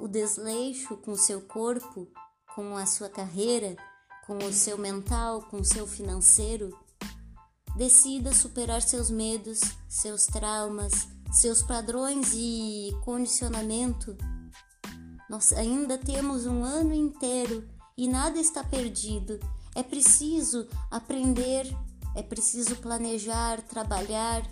o 0.00 0.08
desleixo 0.08 0.96
com 0.96 1.14
seu 1.16 1.42
corpo, 1.42 2.08
com 2.54 2.78
a 2.78 2.86
sua 2.86 3.10
carreira, 3.10 3.76
com 4.30 4.46
o 4.46 4.52
seu 4.52 4.78
mental, 4.78 5.42
com 5.42 5.56
o 5.56 5.64
seu 5.64 5.88
financeiro. 5.88 6.78
Decida 7.74 8.32
superar 8.32 8.80
seus 8.80 9.10
medos, 9.10 9.58
seus 9.88 10.26
traumas, 10.26 11.08
seus 11.32 11.62
padrões 11.62 12.30
e 12.32 12.96
condicionamento. 13.04 14.16
Nós 15.28 15.52
ainda 15.52 15.98
temos 15.98 16.46
um 16.46 16.62
ano 16.62 16.94
inteiro 16.94 17.68
e 17.98 18.06
nada 18.06 18.38
está 18.38 18.62
perdido. 18.62 19.40
É 19.74 19.82
preciso 19.82 20.68
aprender, 20.92 21.66
é 22.14 22.22
preciso 22.22 22.76
planejar, 22.76 23.60
trabalhar 23.62 24.48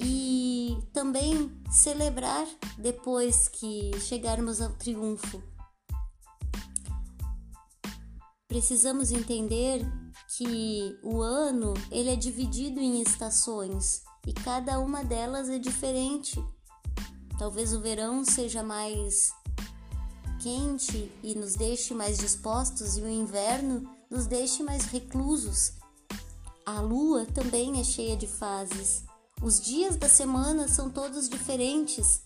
e 0.00 0.78
também 0.94 1.52
celebrar 1.70 2.46
depois 2.78 3.48
que 3.48 3.90
chegarmos 4.00 4.62
ao 4.62 4.70
triunfo. 4.70 5.42
Precisamos 8.54 9.10
entender 9.10 9.84
que 10.36 10.96
o 11.02 11.20
ano 11.20 11.74
ele 11.90 12.10
é 12.10 12.14
dividido 12.14 12.78
em 12.78 13.02
estações 13.02 14.04
e 14.24 14.32
cada 14.32 14.78
uma 14.78 15.02
delas 15.02 15.48
é 15.48 15.58
diferente. 15.58 16.40
Talvez 17.36 17.74
o 17.74 17.80
verão 17.80 18.24
seja 18.24 18.62
mais 18.62 19.32
quente 20.40 21.10
e 21.20 21.34
nos 21.34 21.56
deixe 21.56 21.92
mais 21.94 22.16
dispostos 22.16 22.96
e 22.96 23.00
o 23.00 23.08
inverno 23.08 23.90
nos 24.08 24.28
deixe 24.28 24.62
mais 24.62 24.84
reclusos. 24.84 25.72
A 26.64 26.80
lua 26.80 27.26
também 27.26 27.80
é 27.80 27.82
cheia 27.82 28.16
de 28.16 28.28
fases 28.28 29.02
os 29.42 29.60
dias 29.60 29.96
da 29.96 30.08
semana 30.08 30.68
são 30.68 30.88
todos 30.88 31.28
diferentes 31.28 32.22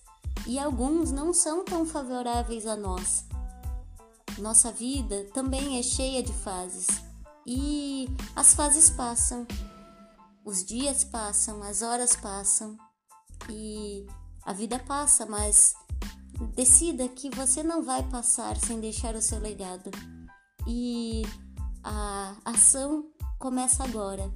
e 0.47 0.59
alguns 0.59 1.11
não 1.11 1.33
são 1.33 1.65
tão 1.65 1.85
favoráveis 1.85 2.67
a 2.67 2.77
nós. 2.77 3.25
Nossa 4.39 4.71
vida 4.71 5.25
também 5.35 5.79
é 5.79 5.83
cheia 5.83 6.23
de 6.23 6.33
fases 6.33 6.87
e 7.45 8.07
as 8.37 8.55
fases 8.55 8.89
passam, 8.89 9.47
os 10.45 10.65
dias 10.65 11.03
passam, 11.03 11.63
as 11.63 11.83
horas 11.83 12.15
passam 12.15 12.77
e 13.51 14.07
a 14.45 14.53
vida 14.53 14.79
passa, 14.79 15.27
mas 15.27 15.75
decida 16.55 17.09
que 17.09 17.31
você 17.31 17.63
não 17.63 17.83
vai 17.83 18.03
passar 18.11 18.57
sem 18.59 18.79
deixar 18.79 19.15
o 19.15 19.23
seu 19.23 19.41
legado. 19.41 19.91
E 20.67 21.23
a 21.83 22.37
ação 22.45 23.07
começa 23.39 23.83
agora. 23.83 24.31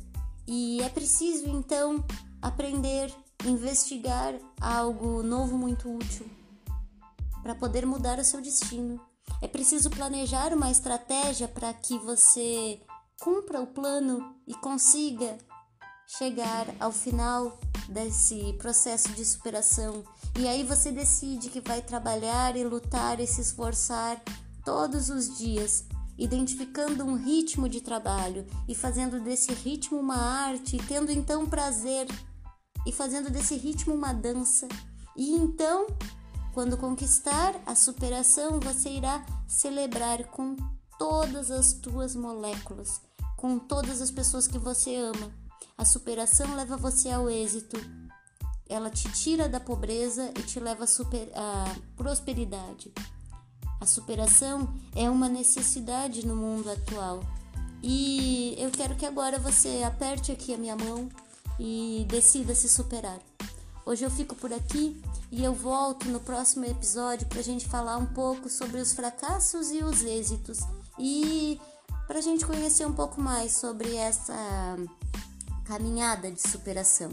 E 0.47 0.83
é 0.83 0.89
preciso 0.89 1.47
então 1.49 2.05
aprender, 2.41 3.15
investigar 3.45 4.35
algo 4.61 5.23
novo 5.23 5.57
muito 5.57 5.95
útil 5.95 6.27
para 7.43 7.55
poder 7.55 7.87
mudar 7.87 8.19
o 8.19 8.25
seu 8.25 8.41
destino. 8.41 9.12
É 9.41 9.49
preciso 9.49 9.91
planejar 9.91 10.53
uma 10.53 10.71
estratégia 10.71 11.49
para 11.49 11.73
que 11.73 11.99
você 11.99 12.81
cumpra 13.21 13.61
o 13.61 13.67
plano 13.67 14.35
e 14.47 14.55
consiga 14.55 15.39
chegar 16.19 16.67
ao 16.79 16.93
final 16.93 17.59
desse 17.89 18.53
processo 18.55 19.09
de 19.11 19.25
superação. 19.25 20.05
E 20.39 20.47
aí 20.47 20.63
você 20.63 20.91
decide 20.91 21.49
que 21.49 21.61
vai 21.61 21.81
trabalhar 21.81 22.57
e 22.57 22.65
lutar 22.65 23.21
e 23.21 23.27
se 23.27 23.41
esforçar 23.41 24.21
todos 24.65 25.09
os 25.09 25.39
dias, 25.39 25.85
identificando 26.19 27.05
um 27.05 27.17
ritmo 27.17 27.69
de 27.69 27.81
trabalho 27.81 28.47
e 28.69 28.75
fazendo 28.75 29.21
desse 29.21 29.53
ritmo 29.53 29.99
uma 29.99 30.17
arte, 30.17 30.77
e 30.77 30.83
tendo 30.83 31.11
então 31.11 31.49
prazer 31.49 32.07
e 32.87 32.93
fazendo 32.93 33.31
desse 33.31 33.57
ritmo 33.57 33.95
uma 33.95 34.13
dança. 34.13 34.69
E 35.17 35.33
então, 35.35 35.87
quando 36.53 36.77
conquistar 36.77 37.55
a 37.67 37.75
superação, 37.75 38.61
você 38.61 38.91
irá 38.91 39.25
celebrar 39.49 40.25
com 40.25 40.57
todas 40.99 41.51
as 41.51 41.73
tuas 41.73 42.15
moléculas, 42.15 43.01
com 43.37 43.59
todas 43.59 44.01
as 44.01 44.11
pessoas 44.11 44.47
que 44.47 44.59
você 44.59 44.95
ama. 44.97 45.33
A 45.77 45.85
superação 45.85 46.55
leva 46.55 46.77
você 46.77 47.11
ao 47.11 47.29
êxito. 47.29 47.77
Ela 48.69 48.91
te 48.91 49.11
tira 49.13 49.49
da 49.49 49.59
pobreza 49.59 50.31
e 50.39 50.43
te 50.43 50.61
leva 50.61 50.85
à 51.35 51.77
prosperidade. 51.97 52.93
A 53.81 53.87
superação 53.87 54.73
é 54.95 55.11
uma 55.11 55.29
necessidade 55.29 56.27
no 56.27 56.37
mundo 56.37 56.71
atual. 56.71 57.21
E 57.83 58.55
eu 58.59 58.71
quero 58.71 58.95
que 58.95 59.05
agora 59.05 59.39
você 59.39 59.83
aperte 59.85 60.31
aqui 60.31 60.55
a 60.55 60.59
minha 60.59 60.77
mão 60.77 61.09
e 61.59 62.07
decida 62.09 62.55
se 62.55 62.69
superar. 62.69 63.19
Hoje 63.85 64.05
eu 64.05 64.11
fico 64.11 64.37
por 64.37 64.53
aqui 64.53 65.03
e 65.31 65.43
eu 65.43 65.53
volto 65.53 66.09
no 66.09 66.21
próximo 66.21 66.65
episódio 66.65 67.27
para 67.27 67.41
a 67.41 67.43
gente 67.43 67.67
falar 67.67 67.97
um 67.97 68.07
pouco 68.07 68.49
sobre 68.49 68.81
os 68.81 68.93
fracassos 68.93 69.73
e 69.73 69.83
os 69.83 70.05
êxitos 70.05 70.61
e 70.99 71.61
para 72.07 72.19
a 72.21 72.23
gente 72.23 72.47
conhecer 72.47 72.87
um 72.87 72.93
pouco 72.93 73.21
mais 73.21 73.57
sobre 73.57 73.97
essa 73.97 74.35
caminhada 75.65 76.31
de 76.31 76.41
superação. 76.41 77.11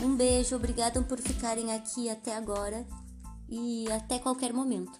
Um 0.00 0.16
beijo, 0.16 0.56
obrigada 0.56 1.00
por 1.02 1.20
ficarem 1.20 1.72
aqui 1.72 2.10
até 2.10 2.36
agora 2.36 2.84
e 3.48 3.90
até 3.92 4.18
qualquer 4.18 4.52
momento. 4.52 4.98